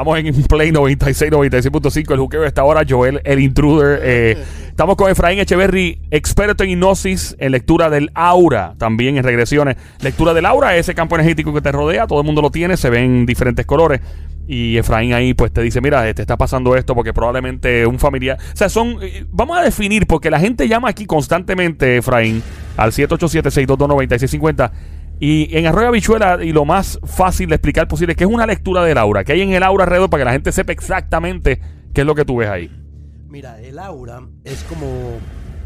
Estamos 0.00 0.18
en 0.18 0.44
Play 0.44 0.72
96, 0.72 1.30
96.5. 1.30 2.12
El 2.12 2.20
juqueo 2.20 2.44
está 2.46 2.62
ahora. 2.62 2.84
Joel, 2.88 3.20
el 3.22 3.38
intruder. 3.38 4.00
Eh, 4.02 4.42
estamos 4.68 4.96
con 4.96 5.10
Efraín 5.10 5.40
Echeverry, 5.40 6.00
experto 6.10 6.64
en 6.64 6.70
hipnosis, 6.70 7.36
en 7.38 7.52
lectura 7.52 7.90
del 7.90 8.10
aura, 8.14 8.76
también 8.78 9.18
en 9.18 9.24
regresiones. 9.24 9.76
Lectura 10.00 10.32
del 10.32 10.46
aura, 10.46 10.74
ese 10.74 10.94
campo 10.94 11.16
energético 11.16 11.52
que 11.52 11.60
te 11.60 11.70
rodea, 11.70 12.06
todo 12.06 12.18
el 12.18 12.24
mundo 12.24 12.40
lo 12.40 12.50
tiene, 12.50 12.78
se 12.78 12.88
ven 12.88 13.26
diferentes 13.26 13.66
colores. 13.66 14.00
Y 14.48 14.78
Efraín 14.78 15.12
ahí 15.12 15.34
pues 15.34 15.52
te 15.52 15.60
dice, 15.60 15.82
mira, 15.82 16.14
te 16.14 16.22
está 16.22 16.38
pasando 16.38 16.74
esto 16.76 16.94
porque 16.94 17.12
probablemente 17.12 17.84
un 17.84 17.98
familiar... 17.98 18.38
O 18.40 18.56
sea, 18.56 18.70
son... 18.70 18.96
Eh, 19.02 19.26
vamos 19.30 19.58
a 19.58 19.62
definir, 19.62 20.06
porque 20.06 20.30
la 20.30 20.40
gente 20.40 20.66
llama 20.66 20.88
aquí 20.88 21.04
constantemente, 21.04 21.98
Efraín, 21.98 22.42
al 22.78 22.92
787-622-9650. 22.92 24.70
Y 25.22 25.54
en 25.54 25.66
Arroyo 25.66 25.92
Bichuela, 25.92 26.42
y 26.42 26.50
lo 26.50 26.64
más 26.64 26.98
fácil 27.04 27.50
de 27.50 27.56
explicar 27.56 27.86
posible, 27.86 28.16
que 28.16 28.24
es 28.24 28.30
una 28.30 28.46
lectura 28.46 28.82
del 28.82 28.96
aura, 28.96 29.22
que 29.22 29.32
hay 29.32 29.42
en 29.42 29.52
el 29.52 29.62
aura 29.62 29.84
alrededor 29.84 30.08
para 30.08 30.22
que 30.22 30.24
la 30.24 30.32
gente 30.32 30.50
sepa 30.50 30.72
exactamente 30.72 31.60
qué 31.92 32.00
es 32.00 32.06
lo 32.06 32.14
que 32.14 32.24
tú 32.24 32.36
ves 32.36 32.48
ahí. 32.48 32.70
Mira, 33.28 33.60
el 33.60 33.78
aura 33.78 34.26
es 34.44 34.64
como 34.64 34.86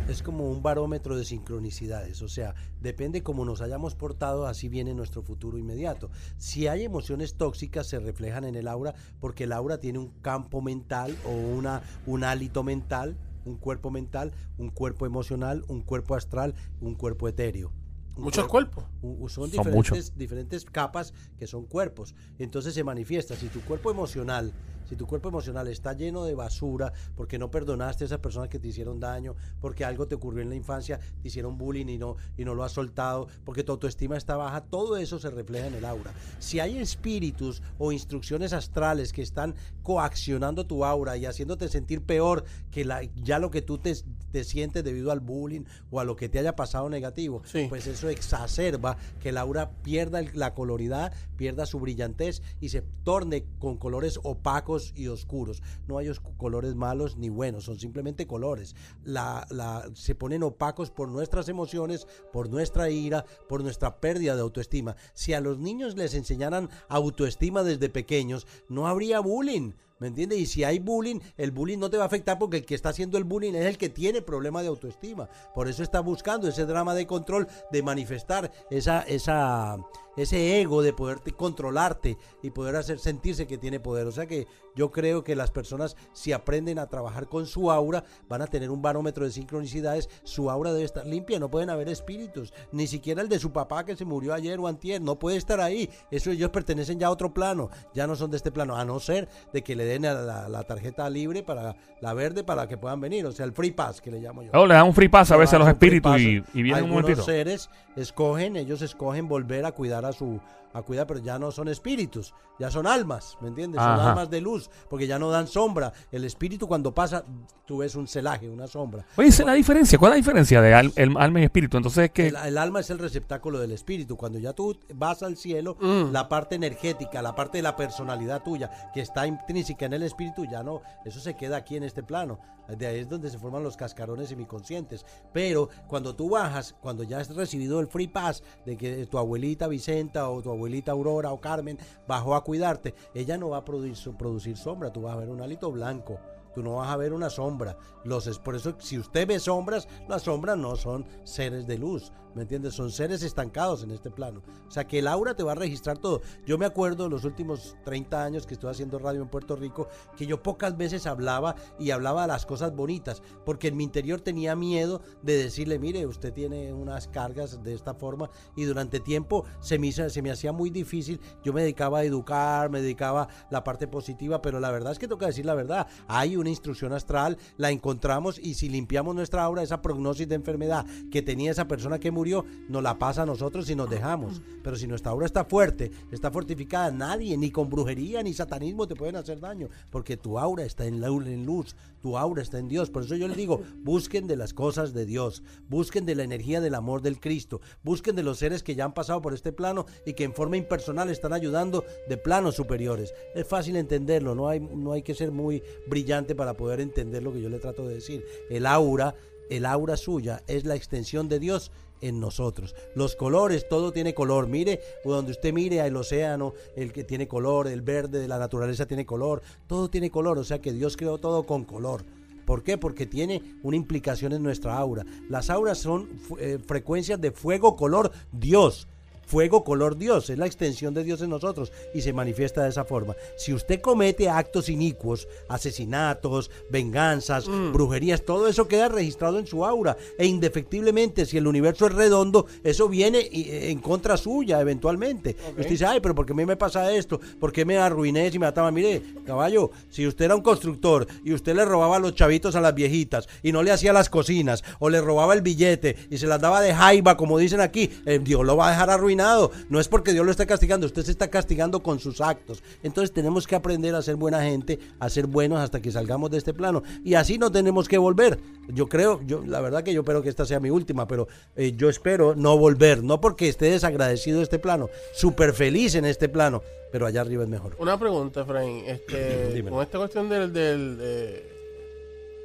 es 0.09 0.23
como 0.23 0.51
un 0.51 0.61
barómetro 0.61 1.16
de 1.16 1.25
sincronicidades, 1.25 2.20
o 2.20 2.28
sea, 2.28 2.55
depende 2.80 3.23
cómo 3.23 3.45
nos 3.45 3.62
hayamos 3.62 3.95
portado, 3.95 4.47
así 4.47 4.69
viene 4.69 4.92
nuestro 4.92 5.23
futuro 5.23 5.56
inmediato. 5.56 6.11
Si 6.36 6.66
hay 6.66 6.83
emociones 6.83 7.36
tóxicas, 7.36 7.86
se 7.86 8.00
reflejan 8.00 8.45
en 8.45 8.56
el 8.56 8.66
aura, 8.66 8.95
porque 9.20 9.45
el 9.45 9.52
aura 9.52 9.78
tiene 9.78 10.00
un 10.00 10.09
campo 10.20 10.62
mental 10.62 11.16
o 11.25 11.30
una, 11.30 11.80
un 12.06 12.25
hálito 12.25 12.64
mental, 12.64 13.16
un 13.45 13.56
cuerpo 13.56 13.91
mental, 13.91 14.33
un 14.59 14.70
cuerpo 14.70 15.06
emocional, 15.06 15.64
un 15.69 15.80
cuerpo 15.80 16.16
astral, 16.16 16.55
un 16.80 16.97
cuerpo 16.97 17.28
etéreo. 17.28 17.73
Muchos 18.16 18.46
cuerpos. 18.46 18.84
Son, 19.28 19.50
diferentes, 19.50 20.16
diferentes 20.16 20.64
capas 20.64 21.12
que 21.36 21.46
son 21.46 21.66
cuerpos. 21.66 22.14
Entonces 22.38 22.74
se 22.74 22.84
manifiesta. 22.84 23.34
Si 23.36 23.48
tu 23.48 23.61
cuerpo 23.61 23.91
emocional 23.91 24.52
si 24.89 24.97
tu 24.97 25.06
cuerpo 25.06 25.28
emocional 25.28 25.69
está 25.69 25.94
lleno 25.94 26.24
de 26.24 26.34
basura 26.34 26.92
porque 27.16 27.39
no 27.39 27.50
perdonaste 27.50 28.05
a 28.05 28.06
esas 28.06 28.19
personas 28.19 28.48
que 28.48 28.58
te 28.58 28.69
hicieron 28.69 29.00
daño, 29.00 29.34
porque 29.61 29.84
algo 29.84 30.06
te 30.06 30.14
ocurrió 30.14 30.42
en 30.42 30.50
la 30.50 30.55
infancia, 30.55 30.98
te 30.98 31.28
hicieron 31.28 31.56
bullying 31.56 31.89
y 31.89 31.98
no, 31.98 32.16
y 32.36 32.44
no 32.44 32.55
lo 32.55 32.64
has 32.64 32.72
soltado, 32.72 33.28
porque 33.44 33.64
tu 33.64 33.72
autoestima 33.72 34.17
está 34.17 34.36
baja, 34.36 34.61
todo 34.61 34.96
eso 34.96 35.19
se 35.19 35.30
refleja 35.30 35.69
en 35.69 35.74
el 35.74 35.84
aura. 35.84 36.12
Si 36.39 36.61
hay 36.61 36.78
espíritus 36.78 37.62
o 37.78 37.92
instrucciones 37.92 38.52
astrales 38.52 39.12
que 39.12 39.22
están 39.22 39.55
coaccionando 39.83 40.67
tu 40.67 40.84
aura 40.84 41.17
y 41.17 41.27
haciéndote 41.27 41.69
sentir 41.69 42.02
peor 42.02 42.44
que 42.70 42.84
la, 42.84 43.02
ya 43.02 43.39
lo 43.39 43.50
que 43.50 43.62
tú 43.62 43.78
te, 43.78 43.94
te 44.30 44.44
sientes 44.44 44.84
debido 44.84 45.11
al 45.11 45.20
bullying 45.20 45.64
o 45.91 46.00
a 46.00 46.05
lo 46.05 46.17
que 46.17 46.28
te 46.28 46.39
haya 46.39 46.56
pasado 46.56 46.91
negativo, 46.91 47.42
pues 47.69 47.86
eso 47.86 48.03
exacerba 48.08 48.97
que 49.22 49.30
el 49.30 49.38
aura 49.38 49.70
pierda 49.83 50.22
la 50.34 50.55
coloridad, 50.55 51.12
pierda 51.36 51.66
su 51.66 51.80
brillantez 51.80 52.42
y 52.61 52.69
se 52.69 52.83
torne 53.02 53.44
con 53.58 53.77
colores 53.77 54.20
opacos 54.22 54.92
y 54.96 55.08
oscuros. 55.08 55.62
No 55.86 55.98
hay 55.98 56.11
colores 56.36 56.74
malos 56.74 57.16
ni 57.16 57.28
buenos, 57.28 57.64
son 57.64 57.78
simplemente 57.78 58.27
colores. 58.27 58.74
La, 59.05 59.46
la, 59.50 59.88
se 59.94 60.14
ponen 60.14 60.42
opacos 60.42 60.91
por 60.91 61.08
nuestras 61.08 61.48
emociones, 61.48 62.06
por 62.33 62.48
nuestra 62.48 62.91
ira, 62.91 63.24
por 63.48 63.62
nuestra 63.62 64.00
pérdida 64.00 64.34
de 64.34 64.42
autoestima. 64.42 64.96
Si 65.12 65.33
a 65.33 65.41
los 65.41 65.58
niños 65.58 65.96
les 65.96 66.14
enseñaran 66.14 66.70
autoestima 66.89 67.62
desde 67.62 67.89
pequeños, 67.89 68.46
no 68.68 68.86
habría 68.86 69.20
bullying. 69.20 69.72
¿Me 70.05 70.08
entiendes? 70.08 70.38
Y 70.38 70.44
si 70.44 70.64
hay 70.64 70.80
bullying, 70.80 71.19
el 71.38 71.50
bullying 71.50 71.78
no 71.78 71.88
te 71.88 71.97
va 71.97 72.02
a 72.02 72.06
afectar 72.08 72.38
porque 72.38 72.58
el 72.58 72.66
que 72.66 72.74
está 72.74 72.91
haciendo 72.91 73.16
el 73.16 73.24
bullying 73.24 73.55
es 73.55 73.64
el 73.64 73.78
que 73.78 73.88
tiene 73.88 74.20
problema 74.20 74.61
de 74.61 74.69
autoestima. 74.69 75.30
Por 75.55 75.66
eso 75.66 75.83
está 75.83 76.00
buscando 76.00 76.46
ese 76.46 76.66
drama 76.66 76.94
de 76.94 77.06
control, 77.06 77.48
de 77.72 77.83
manifestar 77.83 78.52
esa, 78.70 79.00
esa, 79.00 79.78
ese 80.17 80.61
ego 80.61 80.83
de 80.83 80.93
poderte 80.93 81.33
controlarte 81.33 82.19
y 82.43 82.51
poder 82.51 82.77
hacer 82.77 82.98
sentirse 82.98 83.47
que 83.47 83.59
tiene 83.59 83.81
poder. 83.81 84.07
O 84.07 84.12
sea 84.12 84.27
que 84.27 84.47
yo 84.75 84.91
creo 84.91 85.25
que 85.25 85.37
las 85.37 85.51
personas, 85.51 85.97
si 86.12 86.33
aprenden 86.33 86.79
a 86.79 86.89
trabajar 86.89 87.29
con 87.29 87.47
su 87.47 87.70
aura, 87.70 88.05
van 88.29 88.42
a 88.42 88.47
tener 88.47 88.70
un 88.70 88.83
barómetro 88.83 89.24
de 89.24 89.30
sincronicidades. 89.30 90.08
Su 90.24 90.51
aura 90.51 90.73
debe 90.73 90.85
estar 90.85 91.07
limpia, 91.07 91.39
no 91.39 91.51
pueden 91.51 91.70
haber 91.70 91.89
espíritus, 91.89 92.53
ni 92.73 92.86
siquiera 92.86 93.23
el 93.23 93.29
de 93.29 93.39
su 93.39 93.53
papá 93.53 93.85
que 93.85 93.97
se 93.97 94.05
murió 94.05 94.35
ayer 94.35 94.58
o 94.58 94.67
antier, 94.67 95.01
no 95.01 95.19
puede 95.19 95.36
estar 95.36 95.61
ahí. 95.61 95.91
Eso 96.11 96.30
ellos 96.30 96.51
pertenecen 96.51 96.98
ya 96.98 97.08
a 97.08 97.11
otro 97.11 97.33
plano, 97.33 97.70
ya 97.95 98.07
no 98.07 98.17
son 98.17 98.30
de 98.30 98.36
este 98.36 98.51
plano, 98.51 98.77
a 98.77 98.85
no 98.85 99.01
ser 99.01 99.29
de 99.53 99.63
que 99.63 99.77
le 99.77 99.85
den 99.85 100.03
la, 100.03 100.64
tarjeta 100.64 101.11
libre 101.11 101.42
para 101.42 101.77
la 102.01 102.14
verde 102.14 102.42
para 102.42 102.67
que 102.67 102.79
puedan 102.79 103.01
venir, 103.01 103.27
o 103.27 103.33
sea, 103.33 103.45
el 103.45 103.53
free 103.53 103.70
pass 103.70 104.01
que 104.01 104.11
le 104.11 104.20
llamo 104.20 104.42
yo. 104.42 104.51
Oh, 104.55 104.67
le 104.67 104.74
dan 104.74 104.86
un 104.86 104.95
free 104.95 105.08
pass 105.08 105.30
a 105.30 105.36
veces 105.36 105.55
a 105.55 105.58
los 105.58 105.69
espíritus 105.69 106.19
y, 106.19 106.42
y 106.55 106.63
vienen 106.63 106.85
un 106.85 106.91
momentito. 106.91 107.23
seres 107.23 107.69
escogen, 107.97 108.57
ellos 108.57 108.83
escogen 108.83 109.29
volver 109.29 109.67
a 109.67 109.73
cuidar 109.73 110.04
a 110.05 110.13
su 110.13 110.41
a 110.74 110.83
cuidar, 110.83 111.07
pero 111.07 111.20
ya 111.20 111.39
no 111.39 111.51
son 111.52 111.68
espíritus, 111.68 112.35
ya 112.58 112.70
son 112.70 112.86
almas, 112.86 113.39
¿me 113.40 113.48
entiendes? 113.48 113.80
Son 113.80 114.01
almas 114.01 114.29
de 114.29 114.40
luz, 114.40 114.68
porque 114.90 115.07
ya 115.07 115.18
no 115.18 115.30
dan 115.30 115.46
sombra. 115.46 115.92
El 116.11 116.24
espíritu 116.24 116.67
cuando 116.67 116.92
pasa, 116.92 117.24
tú 117.64 117.79
ves 117.79 117.95
un 117.95 118.08
celaje, 118.08 118.51
una 118.51 118.67
sombra. 118.67 119.07
Oye, 119.17 119.29
¿esa 119.29 119.45
es 119.45 119.46
la 119.46 119.55
diferencia? 119.55 119.98
¿Cuál 119.98 120.11
es 120.11 120.14
la 120.14 120.17
diferencia 120.17 120.61
de 120.61 120.92
el 120.96 121.17
alma 121.17 121.40
y 121.40 121.45
espíritu? 121.45 121.77
Entonces, 121.77 122.11
que 122.11 122.29
el, 122.29 122.58
alma 122.58 122.80
es 122.80 122.90
el 122.90 122.98
receptáculo 122.98 123.61
del 123.61 123.70
espíritu. 123.70 124.17
Cuando 124.17 124.39
ya 124.40 124.52
tú 124.52 124.77
vas 124.95 125.23
al 125.23 125.36
cielo, 125.36 125.77
mm. 125.80 126.11
la 126.11 126.29
parte 126.29 126.57
energética, 126.57 127.23
la 127.23 127.36
parte 127.36 127.58
de 127.58 127.62
la 127.62 127.77
personalidad 127.77 128.43
tuya, 128.43 128.91
que 128.93 129.00
está 129.00 129.26
intrínseca 129.29 129.87
en 129.87 129.93
el 129.93 130.02
espíritu, 130.02 130.44
ya 130.44 130.64
no, 130.64 130.82
eso 131.05 131.20
se 131.20 131.37
queda 131.37 131.58
aquí 131.58 131.76
en 131.76 131.85
este 131.85 132.02
plano. 132.02 132.41
De 132.67 132.87
ahí 132.87 133.00
es 133.00 133.08
donde 133.08 133.31
se 133.31 133.38
forman 133.38 133.62
los 133.62 133.76
cascarones 133.76 134.31
semiconscientes. 134.31 135.05
Pero 135.32 135.69
cuando 135.87 136.17
tú 136.17 136.31
bajas, 136.31 136.75
cuando 136.81 137.02
ya 137.02 137.19
has 137.19 137.35
recibido 137.35 137.79
el 137.81 137.87
free 137.87 138.08
pass 138.08 138.43
de 138.64 138.76
que 138.76 139.06
tu 139.06 139.19
abuelita 139.19 139.69
Vicenta 139.69 140.29
o 140.31 140.41
tu 140.41 140.50
abuelita 140.50 140.63
Aurora 140.88 141.32
o 141.32 141.41
Carmen 141.41 141.79
bajó 142.06 142.35
a 142.35 142.44
cuidarte, 142.44 142.94
ella 143.14 143.37
no 143.38 143.50
va 143.50 143.58
a 143.58 143.64
producir, 143.64 144.14
producir 144.14 144.56
sombra, 144.56 144.93
tú 144.93 145.02
vas 145.02 145.14
a 145.14 145.19
ver 145.19 145.29
un 145.29 145.41
alito 145.41 145.70
blanco 145.70 146.19
tú 146.55 146.62
no 146.62 146.76
vas 146.76 146.91
a 146.91 146.97
ver 146.97 147.12
una 147.12 147.31
sombra. 147.31 147.76
Los, 148.05 148.38
por 148.38 148.55
eso, 148.55 148.75
si 148.79 148.99
usted 148.99 149.26
ve 149.26 149.41
sombras, 149.41 149.88
las 150.09 150.23
sombras 150.23 150.59
no 150.59 150.76
son 150.76 151.06
seres 151.25 151.67
de 151.67 151.79
luz, 151.79 152.12
¿me 152.35 152.43
entiendes? 152.43 152.75
Son 152.75 152.91
seres 152.91 153.23
estancados 153.23 153.82
en 153.82 153.91
este 153.91 154.11
plano. 154.11 154.43
O 154.67 154.70
sea, 154.70 154.87
que 154.87 154.99
el 154.99 155.09
aura 155.09 155.35
te 155.35 155.43
va 155.43 155.53
a 155.53 155.56
registrar 155.56 155.99
todo. 155.99 156.20
Yo 156.44 156.59
me 156.59 156.67
acuerdo 156.67 157.09
los 157.09 157.25
últimos 157.25 157.76
30 157.85 158.23
años 158.23 158.47
que 158.47 158.55
estuve 158.55 158.70
haciendo 158.70 158.99
radio 158.99 159.23
en 159.23 159.29
Puerto 159.29 159.56
Rico, 159.56 159.88
que 160.17 160.26
yo 160.26 160.43
pocas 160.43 160.76
veces 160.76 161.06
hablaba 161.06 161.55
y 161.79 161.91
hablaba 161.91 162.23
de 162.23 162.29
las 162.29 162.44
cosas 162.44 162.75
bonitas, 162.75 163.23
porque 163.47 163.69
en 163.69 163.76
mi 163.76 163.85
interior 163.85 164.21
tenía 164.21 164.55
miedo 164.55 165.00
de 165.23 165.37
decirle, 165.38 165.79
mire, 165.79 166.06
usted 166.06 166.32
tiene 166.32 166.73
unas 166.73 167.09
cargas 167.09 167.62
de 167.62 167.75
esta 167.75 167.94
forma, 167.94 168.31
y 168.56 168.65
durante 168.65 169.00
tiempo 169.00 169.44
se 169.61 169.79
me, 169.79 169.91
se 169.93 170.23
me 170.23 170.31
hacía 170.31 170.53
muy 170.53 170.71
difícil. 170.71 171.21
Yo 171.43 171.53
me 171.53 171.62
dedicaba 171.62 172.00
a 172.00 172.05
educar, 172.05 172.71
me 172.71 172.82
dedicaba 172.82 173.23
a 173.23 173.29
la 173.50 173.65
parte 173.65 173.87
positiva, 173.87 174.43
pero 174.43 174.61
la 174.61 174.71
verdad 174.71 174.93
es 174.93 174.99
que 174.99 175.09
que 175.19 175.26
decir 175.26 175.47
la 175.47 175.55
verdad. 175.55 175.87
Hay 176.09 176.37
una 176.44 176.50
instrucción 176.50 176.93
astral, 176.93 177.38
la 177.56 177.70
encontramos 177.70 178.38
y 178.38 178.55
si 178.55 178.69
limpiamos 178.69 179.14
nuestra 179.14 179.43
aura, 179.43 179.62
esa 179.62 179.81
prognosis 179.81 180.28
de 180.28 180.34
enfermedad 180.34 180.87
que 181.10 181.22
tenía 181.22 181.50
esa 181.50 181.66
persona 181.66 181.99
que 181.99 182.10
murió, 182.10 182.44
nos 182.69 182.82
la 182.82 182.99
pasa 182.99 183.22
a 183.22 183.26
nosotros 183.26 183.69
y 183.70 183.75
nos 183.75 183.88
dejamos. 183.88 184.43
Pero 184.62 184.76
si 184.76 184.87
nuestra 184.87 185.12
aura 185.12 185.26
está 185.26 185.44
fuerte, 185.44 185.90
está 186.12 186.31
fortificada, 186.31 186.90
nadie, 186.90 187.37
ni 187.37 187.50
con 187.50 187.70
brujería, 187.70 188.22
ni 188.22 188.34
satanismo 188.34 188.87
te 188.87 188.94
pueden 188.94 189.16
hacer 189.16 189.40
daño, 189.40 189.69
porque 189.90 190.16
tu 190.16 190.38
aura 190.38 190.64
está 190.64 190.84
en, 190.84 191.02
en 191.02 191.46
luz, 191.46 191.75
tu 192.05 192.19
aura 192.19 192.43
está 192.43 192.59
en 192.59 192.69
Dios. 192.69 192.91
Por 192.91 193.05
eso 193.05 193.17
yo 193.17 193.26
les 193.29 193.37
digo, 193.38 193.62
busquen 193.79 194.26
de 194.26 194.37
las 194.37 194.53
cosas 194.53 194.93
de 194.93 195.06
Dios, 195.06 195.43
busquen 195.70 196.05
de 196.05 196.15
la 196.15 196.23
energía 196.23 196.61
del 196.61 196.75
amor 196.75 197.00
del 197.00 197.19
Cristo, 197.19 197.62
busquen 197.82 198.15
de 198.15 198.23
los 198.23 198.41
seres 198.41 198.62
que 198.62 198.75
ya 198.75 198.85
han 198.85 198.93
pasado 198.93 199.23
por 199.23 199.32
este 199.32 199.53
plano 199.53 199.87
y 200.05 200.12
que 200.12 200.25
en 200.25 200.35
forma 200.35 200.59
impersonal 200.59 201.09
están 201.09 201.32
ayudando 201.32 201.82
de 202.06 202.19
planos 202.19 202.56
superiores. 202.56 203.15
Es 203.35 203.49
fácil 203.49 203.76
entenderlo, 203.76 204.35
no 204.35 204.50
hay, 204.50 204.61
no 204.61 204.93
hay 204.93 205.03
que 205.03 205.15
ser 205.15 205.31
muy 205.31 205.62
brillante 205.87 206.35
para 206.35 206.59
poder 206.59 206.82
entender 206.82 207.23
lo 207.23 207.32
que 207.32 207.41
yo 207.41 207.49
le 207.49 207.59
trato 207.59 207.88
de 207.88 207.94
decir. 207.94 208.23
El 208.50 208.67
aura, 208.67 209.15
el 209.50 209.66
aura 209.66 209.96
suya 209.96 210.43
es 210.46 210.64
la 210.64 210.75
extensión 210.75 211.28
de 211.28 211.38
Dios 211.38 211.70
en 212.00 212.20
nosotros. 212.20 212.75
Los 212.94 213.16
colores, 213.16 213.66
todo 213.69 213.93
tiene 213.93 214.14
color. 214.14 214.46
Mire, 214.46 214.81
donde 215.05 215.32
usted 215.32 215.52
mire 215.52 215.81
el 215.81 215.96
océano, 215.96 216.52
el 216.76 216.93
que 216.93 217.05
tiene 217.05 217.26
color, 217.26 217.67
el 217.67 217.82
verde 217.82 218.20
de 218.20 218.29
la 218.29 218.38
naturaleza 218.38 218.87
tiene 218.87 219.06
color, 219.06 219.43
todo 219.67 219.88
tiene 219.88 220.11
color, 220.11 220.38
o 220.38 220.44
sea 220.44 220.61
que 220.61 220.73
Dios 220.73 220.96
creó 220.96 221.19
todo 221.19 221.44
con 221.44 221.64
color. 221.64 222.05
¿Por 222.44 222.62
qué? 222.62 222.76
Porque 222.76 223.06
tiene 223.06 223.43
una 223.62 223.76
implicación 223.76 224.32
en 224.32 224.43
nuestra 224.43 224.76
aura. 224.76 225.05
Las 225.31 225.49
auras 225.49 225.79
son 225.79 226.11
eh, 226.38 226.58
frecuencias 226.64 227.20
de 227.20 227.31
fuego 227.31 227.75
color 227.75 228.12
Dios 228.32 228.87
fuego 229.26 229.65
color 229.65 229.97
Dios, 229.97 230.31
es 230.31 230.38
la 230.38 230.47
extensión 230.47 230.94
de 230.94 231.05
Dios 231.05 231.23
en 231.23 231.31
nosotros 231.31 231.73
y 231.94 232.03
se 232.03 232.12
manifiesta 232.12 232.62
de 232.62 232.71
esa 232.71 232.85
forma. 232.85 233.17
Si 233.37 233.53
usted 233.53 233.81
comete 233.81 234.29
actos 234.29 234.69
inicuos, 234.69 235.29
asesinatos, 235.49 236.50
venganzas, 236.71 237.49
mm. 237.49 237.73
brujerías, 237.73 238.25
todo 238.25 238.49
eso 238.49 238.69
queda 238.69 238.88
registrado 238.88 239.38
en 239.38 239.47
su 239.47 239.65
aura 239.65 239.97
e 240.19 240.26
indefectiblemente 240.26 241.26
si 241.26 241.38
el 241.38 241.47
universo 241.47 241.87
es 241.87 241.94
redondo, 241.94 242.47
eso 242.62 242.88
viene 242.88 243.19
eh, 243.19 243.71
en 243.71 243.79
contra 243.79 244.17
suya 244.17 244.61
eventualmente. 244.61 245.37
Usted 245.50 245.69
dice, 245.69 245.87
ay, 245.87 246.00
pero 246.00 246.15
¿por 246.15 246.26
qué 246.26 246.32
a 246.32 246.37
mí 246.37 246.47
me 246.47 246.56
pasa 246.56 246.93
esto? 246.93 247.21
¿Por 247.41 247.53
qué 247.53 247.65
me 247.65 247.79
arruiné 247.79 248.31
si 248.31 248.38
me 248.38 248.47
ataba? 248.47 248.71
Mire, 248.71 249.03
caballo, 249.26 249.71
si 249.91 250.06
usted 250.06 250.26
era 250.26 250.37
un 250.37 250.43
constructor 250.43 251.06
y 251.25 251.32
usted 251.32 251.55
le 251.55 251.65
robaba 251.65 251.97
a 251.97 252.00
los 252.00 252.15
chavitos 252.15 252.56
a 252.56 252.61
las 252.61 252.75
viejitas 252.75 253.29
y 253.43 253.53
no 253.53 253.62
le 253.62 253.71
hacía 253.71 253.93
las 253.93 254.11
cocinas 254.11 254.65
o 254.79 254.91
le 254.91 255.00
robaba 255.00 255.35
el 255.35 255.43
billete 255.43 255.97
y 256.11 256.19
se 256.19 256.26
las 256.26 256.41
daba 256.41 256.61
de 256.61 256.75
jaiba, 256.75 257.17
como 257.17 257.38
dicen 257.38 257.61
aquí, 257.61 257.91
eh, 258.06 258.21
Dios 258.23 258.44
lo 258.44 258.56
va 258.56 258.69
a 258.69 258.71
dejar 258.71 258.91
arruinar 258.91 259.13
No 259.16 259.78
es 259.81 259.88
porque 259.88 260.12
Dios 260.12 260.25
lo 260.25 260.31
está 260.31 260.46
castigando, 260.46 260.87
usted 260.87 261.02
se 261.02 261.11
está 261.11 261.28
castigando 261.28 261.82
con 261.82 261.99
sus 262.00 262.20
actos. 262.20 262.62
Entonces 262.82 263.12
tenemos 263.12 263.46
que 263.46 263.55
aprender 263.55 263.94
a 263.94 264.02
ser 264.02 264.16
buena 264.16 264.43
gente, 264.43 264.78
a 264.99 265.08
ser 265.08 265.26
buenos 265.26 265.58
hasta 265.61 265.81
que 265.81 265.90
salgamos 265.93 266.31
de 266.31 266.38
este 266.38 266.52
plano. 266.55 266.82
Y 267.05 267.14
así 267.14 267.38
no 267.38 267.50
tenemos 267.52 267.88
que 267.88 267.99
volver. 267.99 268.38
Yo 268.69 268.88
creo, 268.88 269.20
yo 269.26 269.43
la 269.46 269.61
verdad 269.61 269.82
que 269.82 269.93
yo 269.93 270.00
espero 270.00 270.22
que 270.22 270.28
esta 270.28 270.44
sea 270.46 270.61
mi 270.61 270.70
última, 270.70 271.06
pero 271.06 271.28
eh, 271.56 271.72
yo 271.76 271.88
espero 271.88 272.34
no 272.34 272.56
volver, 272.58 273.02
no 273.05 273.20
porque 273.20 273.49
esté 273.49 273.66
desagradecido 273.70 274.38
de 274.38 274.44
este 274.44 274.58
plano, 274.58 274.88
súper 275.14 275.52
feliz 275.52 275.94
en 275.96 276.05
este 276.06 276.28
plano, 276.28 276.62
pero 276.90 277.06
allá 277.06 277.20
arriba 277.20 277.43
es 277.43 277.49
mejor. 277.49 277.76
Una 277.78 277.99
pregunta, 277.99 278.40
Efraín. 278.43 278.84
Este, 278.87 279.62
con 279.69 279.82
esta 279.82 279.99
cuestión 279.99 280.28
del, 280.31 280.52
del 280.52 280.96
de, 280.96 281.55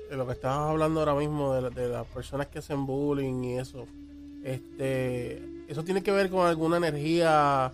de 0.10 0.18
lo 0.18 0.26
que 0.28 0.34
estabas 0.34 0.70
hablando 0.72 1.00
ahora 1.00 1.16
mismo, 1.16 1.54
de, 1.54 1.62
la- 1.62 1.70
de 1.70 1.88
las 1.88 2.06
personas 2.08 2.48
que 2.48 2.60
hacen 2.60 2.86
bullying 2.86 3.44
y 3.44 3.58
eso, 3.60 3.86
este, 4.44 5.42
eso 5.68 5.84
tiene 5.84 6.02
que 6.02 6.12
ver 6.12 6.30
con 6.30 6.46
alguna 6.48 6.78
energía 6.78 7.72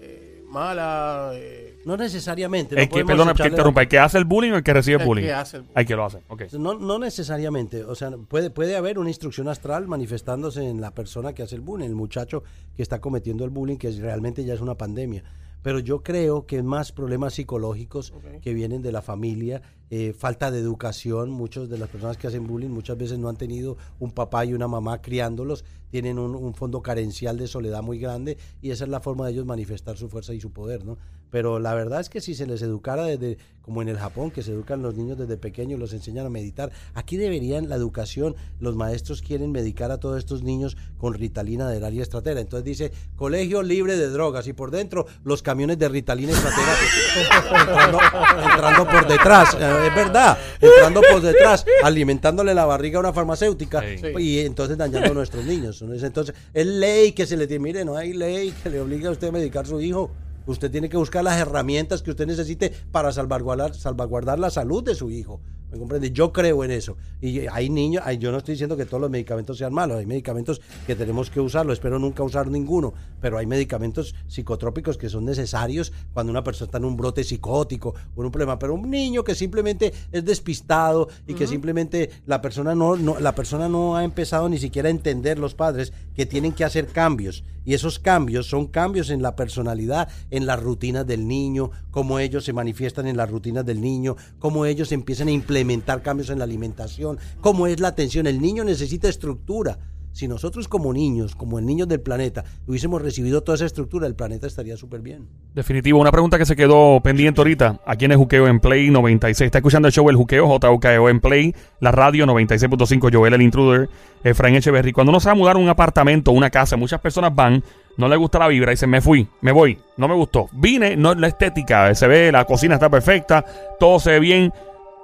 eh, 0.00 0.42
mala. 0.48 1.30
eh, 1.34 1.78
No 1.84 1.96
necesariamente. 1.96 2.74
no 2.74 2.80
El 2.82 2.88
que, 2.88 3.04
perdona 3.04 3.34
que 3.34 3.46
interrumpa, 3.48 3.82
¿el 3.82 3.88
que 3.88 3.98
hace 3.98 4.18
el 4.18 4.24
bullying 4.24 4.52
o 4.52 4.56
el 4.56 4.62
que 4.62 4.72
recibe 4.72 5.00
el 5.00 5.06
bullying? 5.06 5.24
que 5.26 5.32
hace 5.32 5.56
el 5.58 5.62
bullying. 5.62 5.76
Hay 5.78 5.86
que 5.86 5.96
lo 5.96 6.04
hace. 6.04 6.18
No, 6.58 6.74
no 6.74 6.98
necesariamente, 6.98 7.84
o 7.84 7.94
sea, 7.94 8.10
puede, 8.28 8.50
puede 8.50 8.76
haber 8.76 8.98
una 8.98 9.10
instrucción 9.10 9.48
astral 9.48 9.86
manifestándose 9.86 10.68
en 10.68 10.80
la 10.80 10.90
persona 10.92 11.32
que 11.32 11.42
hace 11.42 11.54
el 11.56 11.60
bullying, 11.60 11.86
el 11.86 11.94
muchacho 11.94 12.42
que 12.76 12.82
está 12.82 13.00
cometiendo 13.00 13.44
el 13.44 13.50
bullying, 13.50 13.76
que 13.76 13.88
es- 13.88 13.98
realmente 13.98 14.44
ya 14.44 14.54
es 14.54 14.60
una 14.60 14.74
pandemia. 14.74 15.22
Pero 15.66 15.80
yo 15.80 16.04
creo 16.04 16.46
que 16.46 16.58
es 16.58 16.62
más 16.62 16.92
problemas 16.92 17.34
psicológicos 17.34 18.14
que 18.40 18.54
vienen 18.54 18.82
de 18.82 18.92
la 18.92 19.02
familia, 19.02 19.62
eh, 19.90 20.12
falta 20.12 20.52
de 20.52 20.60
educación. 20.60 21.30
Muchas 21.30 21.68
de 21.68 21.76
las 21.76 21.88
personas 21.88 22.16
que 22.16 22.28
hacen 22.28 22.46
bullying 22.46 22.68
muchas 22.68 22.96
veces 22.96 23.18
no 23.18 23.28
han 23.28 23.36
tenido 23.36 23.76
un 23.98 24.12
papá 24.12 24.44
y 24.44 24.54
una 24.54 24.68
mamá 24.68 25.02
criándolos, 25.02 25.64
tienen 25.90 26.20
un, 26.20 26.36
un 26.36 26.54
fondo 26.54 26.82
carencial 26.82 27.36
de 27.36 27.48
soledad 27.48 27.82
muy 27.82 27.98
grande 27.98 28.38
y 28.62 28.70
esa 28.70 28.84
es 28.84 28.90
la 28.90 29.00
forma 29.00 29.26
de 29.26 29.32
ellos 29.32 29.44
manifestar 29.44 29.96
su 29.96 30.08
fuerza 30.08 30.32
y 30.34 30.40
su 30.40 30.52
poder, 30.52 30.84
¿no? 30.84 30.98
Pero 31.36 31.58
la 31.58 31.74
verdad 31.74 32.00
es 32.00 32.08
que 32.08 32.22
si 32.22 32.34
se 32.34 32.46
les 32.46 32.62
educara 32.62 33.04
desde, 33.04 33.36
como 33.60 33.82
en 33.82 33.90
el 33.90 33.98
Japón, 33.98 34.30
que 34.30 34.42
se 34.42 34.52
educan 34.52 34.80
los 34.80 34.94
niños 34.94 35.18
desde 35.18 35.36
pequeños, 35.36 35.78
los 35.78 35.92
enseñan 35.92 36.24
a 36.24 36.30
meditar, 36.30 36.70
aquí 36.94 37.18
deberían 37.18 37.68
la 37.68 37.76
educación, 37.76 38.34
los 38.58 38.74
maestros 38.74 39.20
quieren 39.20 39.52
medicar 39.52 39.90
a 39.90 40.00
todos 40.00 40.16
estos 40.16 40.42
niños 40.42 40.78
con 40.96 41.12
Ritalina 41.12 41.68
del 41.68 41.84
área 41.84 42.02
estratera. 42.02 42.40
Entonces 42.40 42.64
dice, 42.64 42.90
colegio 43.16 43.62
libre 43.62 43.98
de 43.98 44.08
drogas 44.08 44.46
y 44.46 44.54
por 44.54 44.70
dentro 44.70 45.04
los 45.24 45.42
camiones 45.42 45.78
de 45.78 45.90
Ritalina 45.90 46.32
estratera 46.32 46.72
entrando, 47.60 47.98
entrando 48.42 48.86
por 48.86 49.06
detrás, 49.06 49.54
eh, 49.60 49.88
es 49.88 49.94
verdad, 49.94 50.38
entrando 50.58 51.02
por 51.12 51.20
detrás, 51.20 51.66
alimentándole 51.84 52.54
la 52.54 52.64
barriga 52.64 52.96
a 52.96 53.00
una 53.00 53.12
farmacéutica 53.12 53.82
Sí. 53.82 54.06
y 54.20 54.38
entonces 54.38 54.78
dañando 54.78 55.10
a 55.10 55.14
nuestros 55.14 55.44
niños. 55.44 55.82
Entonces, 55.82 56.34
es 56.54 56.66
ley 56.66 57.12
que 57.12 57.26
se 57.26 57.36
le 57.36 57.46
dice, 57.46 57.58
mire, 57.60 57.84
no 57.84 57.94
hay 57.94 58.14
ley 58.14 58.54
que 58.62 58.70
le 58.70 58.80
obligue 58.80 59.06
a 59.06 59.10
usted 59.10 59.28
a 59.28 59.32
medicar 59.32 59.66
a 59.66 59.68
su 59.68 59.78
hijo. 59.82 60.10
Usted 60.46 60.70
tiene 60.70 60.88
que 60.88 60.96
buscar 60.96 61.24
las 61.24 61.38
herramientas 61.38 62.02
que 62.02 62.10
usted 62.10 62.26
necesite 62.26 62.72
para 62.92 63.12
salvaguardar, 63.12 63.74
salvaguardar 63.74 64.38
la 64.38 64.50
salud 64.50 64.82
de 64.82 64.94
su 64.94 65.10
hijo. 65.10 65.40
¿Me 65.70 65.78
comprende? 65.78 66.12
Yo 66.12 66.32
creo 66.32 66.62
en 66.62 66.70
eso. 66.70 66.96
Y 67.20 67.40
hay 67.48 67.68
niños, 67.68 68.02
hay- 68.06 68.18
yo 68.18 68.30
no 68.30 68.38
estoy 68.38 68.52
diciendo 68.54 68.76
que 68.76 68.86
todos 68.86 69.00
los 69.00 69.10
medicamentos 69.10 69.58
sean 69.58 69.72
malos, 69.74 69.98
hay 69.98 70.06
medicamentos 70.06 70.60
que 70.86 70.94
tenemos 70.94 71.28
que 71.28 71.40
usarlo, 71.40 71.72
espero 71.72 71.98
nunca 71.98 72.22
usar 72.22 72.48
ninguno, 72.48 72.94
pero 73.20 73.36
hay 73.36 73.46
medicamentos 73.46 74.14
psicotrópicos 74.28 74.96
que 74.96 75.08
son 75.08 75.24
necesarios 75.24 75.92
cuando 76.14 76.30
una 76.30 76.44
persona 76.44 76.66
está 76.66 76.78
en 76.78 76.84
un 76.84 76.96
brote 76.96 77.24
psicótico 77.24 77.94
o 78.14 78.20
en 78.20 78.26
un 78.26 78.30
problema, 78.30 78.58
pero 78.58 78.74
un 78.74 78.88
niño 78.88 79.24
que 79.24 79.34
simplemente 79.34 79.92
es 80.12 80.24
despistado 80.24 81.08
y 81.26 81.34
que 81.34 81.46
simplemente 81.48 82.10
la 82.26 82.40
persona 82.40 82.74
no, 82.74 82.96
no 82.96 83.18
la 83.18 83.34
persona 83.34 83.68
no 83.68 83.96
ha 83.96 84.04
empezado 84.04 84.48
ni 84.48 84.58
siquiera 84.58 84.86
a 84.88 84.90
entender 84.92 85.38
los 85.38 85.54
padres 85.54 85.92
que 86.14 86.26
tienen 86.26 86.52
que 86.52 86.64
hacer 86.64 86.86
cambios 86.86 87.42
y 87.64 87.74
esos 87.74 87.98
cambios 87.98 88.46
son 88.46 88.68
cambios 88.68 89.10
en 89.10 89.22
la 89.22 89.34
personalidad, 89.34 90.08
en 90.30 90.46
las 90.46 90.62
rutinas 90.62 91.04
del 91.04 91.26
niño, 91.26 91.72
cómo 91.90 92.20
ellos 92.20 92.44
se 92.44 92.52
manifiestan 92.52 93.08
en 93.08 93.16
las 93.16 93.28
rutinas 93.28 93.66
del 93.66 93.80
niño, 93.80 94.14
cómo 94.38 94.66
ellos 94.66 94.92
empiezan 94.92 95.26
a 95.26 95.32
implementar 95.32 95.65
cambios 96.02 96.30
en 96.30 96.38
la 96.38 96.44
alimentación, 96.44 97.18
cómo 97.40 97.66
es 97.66 97.80
la 97.80 97.88
atención. 97.88 98.26
El 98.26 98.40
niño 98.40 98.64
necesita 98.64 99.08
estructura. 99.08 99.78
Si 100.12 100.26
nosotros 100.28 100.66
como 100.66 100.94
niños, 100.94 101.36
como 101.36 101.58
el 101.58 101.66
niño 101.66 101.84
del 101.84 102.00
planeta, 102.00 102.42
hubiésemos 102.66 103.02
recibido 103.02 103.42
toda 103.42 103.56
esa 103.56 103.66
estructura, 103.66 104.06
el 104.06 104.14
planeta 104.14 104.46
estaría 104.46 104.74
súper 104.74 105.02
bien. 105.02 105.28
Definitivo. 105.54 105.98
Una 105.98 106.10
pregunta 106.10 106.38
que 106.38 106.46
se 106.46 106.56
quedó 106.56 107.00
pendiente 107.02 107.38
ahorita. 107.38 107.82
Aquí 107.84 108.06
en 108.06 108.12
el 108.12 108.16
Juqueo 108.16 108.46
en 108.46 108.58
Play 108.58 108.88
96. 108.88 109.44
Está 109.44 109.58
escuchando 109.58 109.88
el 109.88 109.92
show 109.92 110.08
El 110.08 110.16
Juqueo, 110.16 110.46
JUKEO 110.48 111.10
en 111.10 111.20
Play. 111.20 111.54
La 111.80 111.92
radio 111.92 112.24
96.5, 112.24 113.14
Joel 113.14 113.34
el 113.34 113.42
Intruder, 113.42 113.90
Efraín 114.24 114.54
Echeverry. 114.54 114.92
Cuando 114.92 115.10
uno 115.10 115.20
se 115.20 115.28
va 115.28 115.32
a 115.32 115.34
mudar 115.34 115.56
a 115.56 115.58
un 115.58 115.68
apartamento, 115.68 116.30
una 116.30 116.48
casa, 116.48 116.78
muchas 116.78 117.00
personas 117.00 117.34
van, 117.34 117.62
no 117.98 118.08
le 118.08 118.16
gusta 118.16 118.38
la 118.38 118.48
vibra 118.48 118.70
dicen, 118.70 118.88
me 118.88 119.02
fui, 119.02 119.28
me 119.42 119.52
voy, 119.52 119.78
no 119.98 120.08
me 120.08 120.14
gustó. 120.14 120.48
Vine, 120.52 120.96
no 120.96 121.12
es 121.12 121.18
la 121.18 121.28
estética, 121.28 121.94
se 121.94 122.06
ve, 122.06 122.32
la 122.32 122.46
cocina 122.46 122.74
está 122.74 122.88
perfecta, 122.88 123.44
todo 123.78 124.00
se 124.00 124.12
ve 124.12 124.20
bien. 124.20 124.52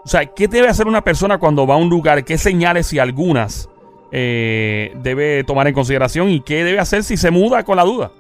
O 0.05 0.09
sea, 0.09 0.27
¿qué 0.27 0.49
debe 0.49 0.69
hacer 0.69 0.87
una 0.87 1.03
persona 1.03 1.39
cuando 1.39 1.67
va 1.67 1.75
a 1.75 1.79
un 1.79 1.89
lugar? 1.89 2.25
¿Qué 2.25 2.37
señales, 2.39 2.87
si 2.89 2.99
algunas, 2.99 3.69
eh, 4.11 4.93
debe 5.03 5.45
tomar 5.45 5.67
en 5.69 5.75
consideración? 5.75 6.29
¿Y 6.29 6.41
qué 6.41 6.65
debe 6.65 6.79
hacer 6.81 7.05
si 7.05 7.17
se 7.17 7.31
muda 7.31 7.63
con 7.65 7.77
la 7.77 7.85
duda? 7.85 8.11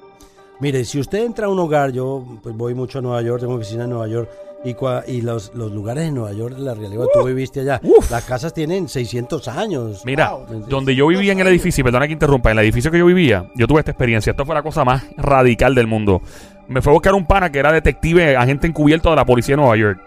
Mire, 0.61 0.85
si 0.85 1.01
usted 1.01 1.25
entra 1.25 1.47
a 1.47 1.49
un 1.49 1.59
hogar, 1.59 1.91
yo 1.91 2.25
pues 2.43 2.57
voy 2.57 2.75
mucho 2.75 3.01
a 3.01 3.03
Nueva 3.03 3.21
York, 3.23 3.41
tengo 3.41 3.55
oficina 3.55 3.85
en 3.85 3.91
Nueva 3.91 4.07
York, 4.07 4.31
y, 4.65 4.75
cua- 4.75 5.03
y 5.09 5.23
los, 5.23 5.53
los 5.57 5.73
lugares 5.73 6.05
en 6.07 6.15
Nueva 6.15 6.33
York, 6.33 6.55
la 6.57 6.73
realidad, 6.73 7.07
tú 7.13 7.25
viviste 7.25 7.61
allá, 7.61 7.81
uf. 7.83 8.09
las 8.13 8.25
casas 8.25 8.55
tienen 8.55 8.89
600 8.89 9.49
años. 9.49 10.03
Mira, 10.05 10.31
Wow. 10.35 10.67
donde 10.69 10.95
yo 10.95 11.09
vivía 11.09 11.33
en 11.33 11.41
el 11.41 11.49
edificio, 11.49 11.83
y 11.83 11.85
perdona 11.85 12.07
que 12.07 12.13
interrumpa, 12.13 12.53
en 12.53 12.59
el 12.59 12.65
edificio 12.65 12.93
que 12.93 12.99
yo 12.99 13.07
vivía, 13.07 13.51
yo 13.57 13.67
tuve 13.67 13.81
esta 13.81 13.91
experiencia. 13.91 14.31
Esto 14.31 14.47
fue 14.47 14.55
la 14.55 14.63
cosa 14.63 14.85
más 14.85 15.03
radical 15.17 15.75
del 15.75 15.89
mundo. 15.89 16.23
Me 16.69 16.81
fue 16.81 16.93
a 16.93 16.95
buscar 16.95 17.15
un 17.15 17.27
pana 17.27 17.51
que 17.51 17.59
era 17.59 17.73
detective, 17.73 18.37
agente 18.37 18.69
encubierto 18.69 19.11
de 19.11 19.17
la 19.17 19.25
policía 19.27 19.55
de 19.57 19.63
Nueva 19.63 19.77
York. 19.77 20.01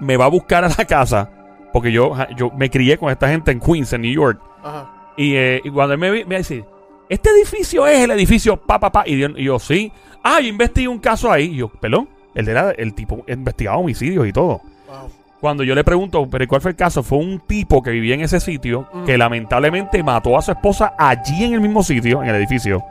Me 0.00 0.16
va 0.16 0.24
a 0.26 0.28
buscar 0.28 0.64
a 0.64 0.68
la 0.68 0.84
casa, 0.84 1.30
porque 1.72 1.92
yo, 1.92 2.14
yo 2.36 2.50
me 2.56 2.70
crié 2.70 2.98
con 2.98 3.10
esta 3.10 3.28
gente 3.28 3.50
en 3.52 3.60
Queens, 3.60 3.92
en 3.92 4.02
New 4.02 4.12
York. 4.12 4.40
ajá. 4.62 4.96
Y, 5.16 5.34
eh, 5.34 5.60
y 5.62 5.70
cuando 5.70 5.92
él 5.94 6.00
me, 6.00 6.10
vi- 6.10 6.24
me 6.24 6.38
dice, 6.38 6.64
este 7.08 7.28
edificio 7.30 7.86
es 7.86 8.00
el 8.00 8.10
edificio 8.12 8.56
pa, 8.56 8.78
pa, 8.80 8.90
pa. 8.90 9.02
Y 9.06 9.18
yo, 9.18 9.28
y 9.36 9.44
yo, 9.44 9.58
sí. 9.58 9.92
Ah, 10.22 10.40
yo 10.40 10.48
investigué 10.48 10.88
un 10.88 10.98
caso 10.98 11.30
ahí. 11.30 11.46
Y 11.52 11.56
yo, 11.56 11.68
pelón, 11.68 12.08
él 12.34 12.48
era 12.48 12.70
el 12.70 12.94
tipo 12.94 13.22
investigaba 13.28 13.76
homicidios 13.76 14.26
y 14.26 14.32
todo. 14.32 14.62
Wow. 14.88 15.10
Cuando 15.40 15.62
yo 15.64 15.74
le 15.74 15.84
pregunto, 15.84 16.26
pero 16.30 16.46
¿cuál 16.48 16.60
fue 16.62 16.70
el 16.70 16.76
caso? 16.76 17.02
Fue 17.02 17.18
un 17.18 17.40
tipo 17.40 17.82
que 17.82 17.90
vivía 17.90 18.14
en 18.14 18.20
ese 18.22 18.40
sitio 18.40 18.86
que 19.04 19.18
lamentablemente 19.18 20.02
mató 20.02 20.38
a 20.38 20.42
su 20.42 20.52
esposa 20.52 20.94
allí 20.98 21.44
en 21.44 21.54
el 21.54 21.60
mismo 21.60 21.82
sitio, 21.82 22.22
en 22.22 22.28
el 22.30 22.36
edificio, 22.36 22.82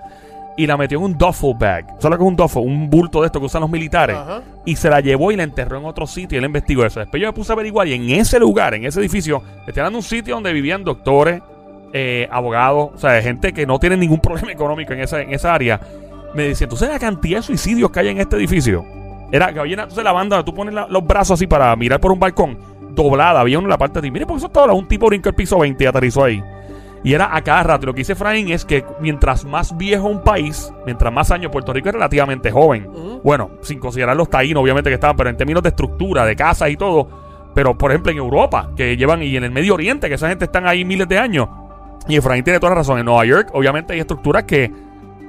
y 0.62 0.68
la 0.68 0.76
metió 0.78 0.98
en 1.00 1.06
un 1.06 1.18
duffel 1.18 1.54
bag. 1.58 1.86
¿Sabes 2.00 2.04
lo 2.12 2.18
que 2.18 2.24
es 2.24 2.28
un 2.28 2.36
duffel? 2.36 2.64
Un 2.66 2.90
bulto 2.90 3.22
de 3.22 3.28
esto 3.28 3.40
que 3.40 3.46
usan 3.46 3.62
los 3.62 3.70
militares. 3.70 4.16
Ajá. 4.18 4.42
Y 4.66 4.76
se 4.76 4.90
la 4.90 5.00
llevó 5.00 5.32
y 5.32 5.36
la 5.38 5.44
enterró 5.44 5.78
en 5.80 5.86
otro 5.86 6.06
sitio 6.06 6.36
y 6.36 6.40
él 6.40 6.46
investigó 6.46 6.86
eso. 6.86 7.00
Después 7.00 7.22
yo 7.22 7.28
me 7.30 7.34
puse 7.34 7.52
a 7.52 7.54
averiguar 7.54 7.88
y 7.88 7.94
en 7.94 8.10
ese 8.20 8.40
lugar, 8.40 8.74
en 8.74 8.86
ese 8.86 9.00
edificio, 9.00 9.42
estoy 9.66 9.82
dando 9.84 10.00
un 10.00 10.04
sitio 10.04 10.36
donde 10.36 10.52
vivían 10.54 10.84
doctores, 10.84 11.42
eh, 11.94 12.28
abogados, 12.32 12.92
o 12.94 12.98
sea, 12.98 13.22
gente 13.22 13.54
que 13.54 13.66
no 13.66 13.80
tiene 13.80 13.96
ningún 13.98 14.20
problema 14.22 14.52
económico 14.52 14.94
en 14.94 15.00
esa, 15.00 15.22
en 15.22 15.34
esa 15.34 15.54
área. 15.54 15.80
Me 16.36 16.44
decían, 16.44 16.70
¿tú 16.70 16.76
sabes 16.76 16.94
la 16.94 17.00
cantidad 17.00 17.38
de 17.40 17.44
suicidios 17.44 17.90
que 17.90 18.02
hay 18.02 18.10
en 18.10 18.20
este 18.20 18.36
edificio? 18.36 18.86
Era 19.32 19.54
que 19.54 19.60
había, 19.60 19.74
una- 19.76 19.84
entonces 19.84 20.04
la 20.04 20.12
banda, 20.12 20.44
tú 20.44 20.54
pones 20.54 20.74
la- 20.74 20.88
los 20.88 21.06
brazos 21.08 21.36
así 21.40 21.48
para 21.48 21.76
mirar 21.76 22.00
por 22.00 22.12
un 22.12 22.20
balcón, 22.20 22.58
doblada, 22.92 23.40
había 23.40 23.58
uno 23.60 23.68
en 23.68 23.72
la 23.72 23.78
parte 23.78 24.02
de 24.02 24.08
ti. 24.08 24.12
Mire, 24.12 24.26
porque 24.26 24.40
eso 24.40 24.50
doblado. 24.50 24.78
Un 24.78 24.88
tipo 24.88 25.08
brincó 25.08 25.30
el 25.30 25.36
piso 25.36 25.58
20 25.58 25.84
y 25.84 25.88
aterrizó 25.88 26.24
ahí. 26.26 26.44
Y 27.04 27.14
era 27.14 27.36
a 27.36 27.42
cada 27.44 27.64
rato. 27.64 27.86
Lo 27.88 27.94
que 27.94 28.00
dice 28.00 28.14
Efraín 28.14 28.50
es 28.50 28.66
que 28.66 28.84
mientras 29.00 29.46
más 29.46 29.76
viejo 29.78 30.08
un 30.08 30.22
país, 30.22 30.72
mientras 30.86 31.14
más 31.14 31.32
años, 31.32 31.52
Puerto 31.52 31.72
Rico 31.72 31.90
es 31.90 31.94
relativamente 31.96 32.52
joven. 32.52 32.88
Bueno, 33.24 33.52
sin 33.62 33.80
considerar 33.80 34.16
los 34.18 34.30
taínos, 34.30 34.62
obviamente 34.62 34.90
que 34.90 34.96
estaban, 34.96 35.16
pero 35.16 35.30
en 35.30 35.38
términos 35.38 35.64
de 35.64 35.70
estructura, 35.70 36.26
de 36.26 36.36
casas 36.36 36.70
y 36.70 36.76
todo. 36.76 37.08
Pero, 37.56 37.78
por 37.78 37.92
ejemplo, 37.92 38.12
en 38.12 38.18
Europa, 38.18 38.72
que 38.76 38.96
llevan, 38.96 39.24
y 39.24 39.36
en 39.36 39.44
el 39.44 39.52
Medio 39.52 39.74
Oriente, 39.74 40.08
que 40.10 40.16
esa 40.16 40.30
gente 40.30 40.46
están 40.46 40.68
ahí 40.68 40.84
miles 40.86 41.08
de 41.08 41.18
años. 41.18 41.48
Y 42.08 42.16
Efraín 42.16 42.44
tiene 42.44 42.60
toda 42.60 42.72
la 42.72 42.76
razón. 42.78 43.00
En 43.00 43.06
Nueva 43.06 43.26
York, 43.26 43.50
obviamente, 43.54 43.94
hay 43.94 44.00
estructuras 44.00 44.44
que. 44.44 44.72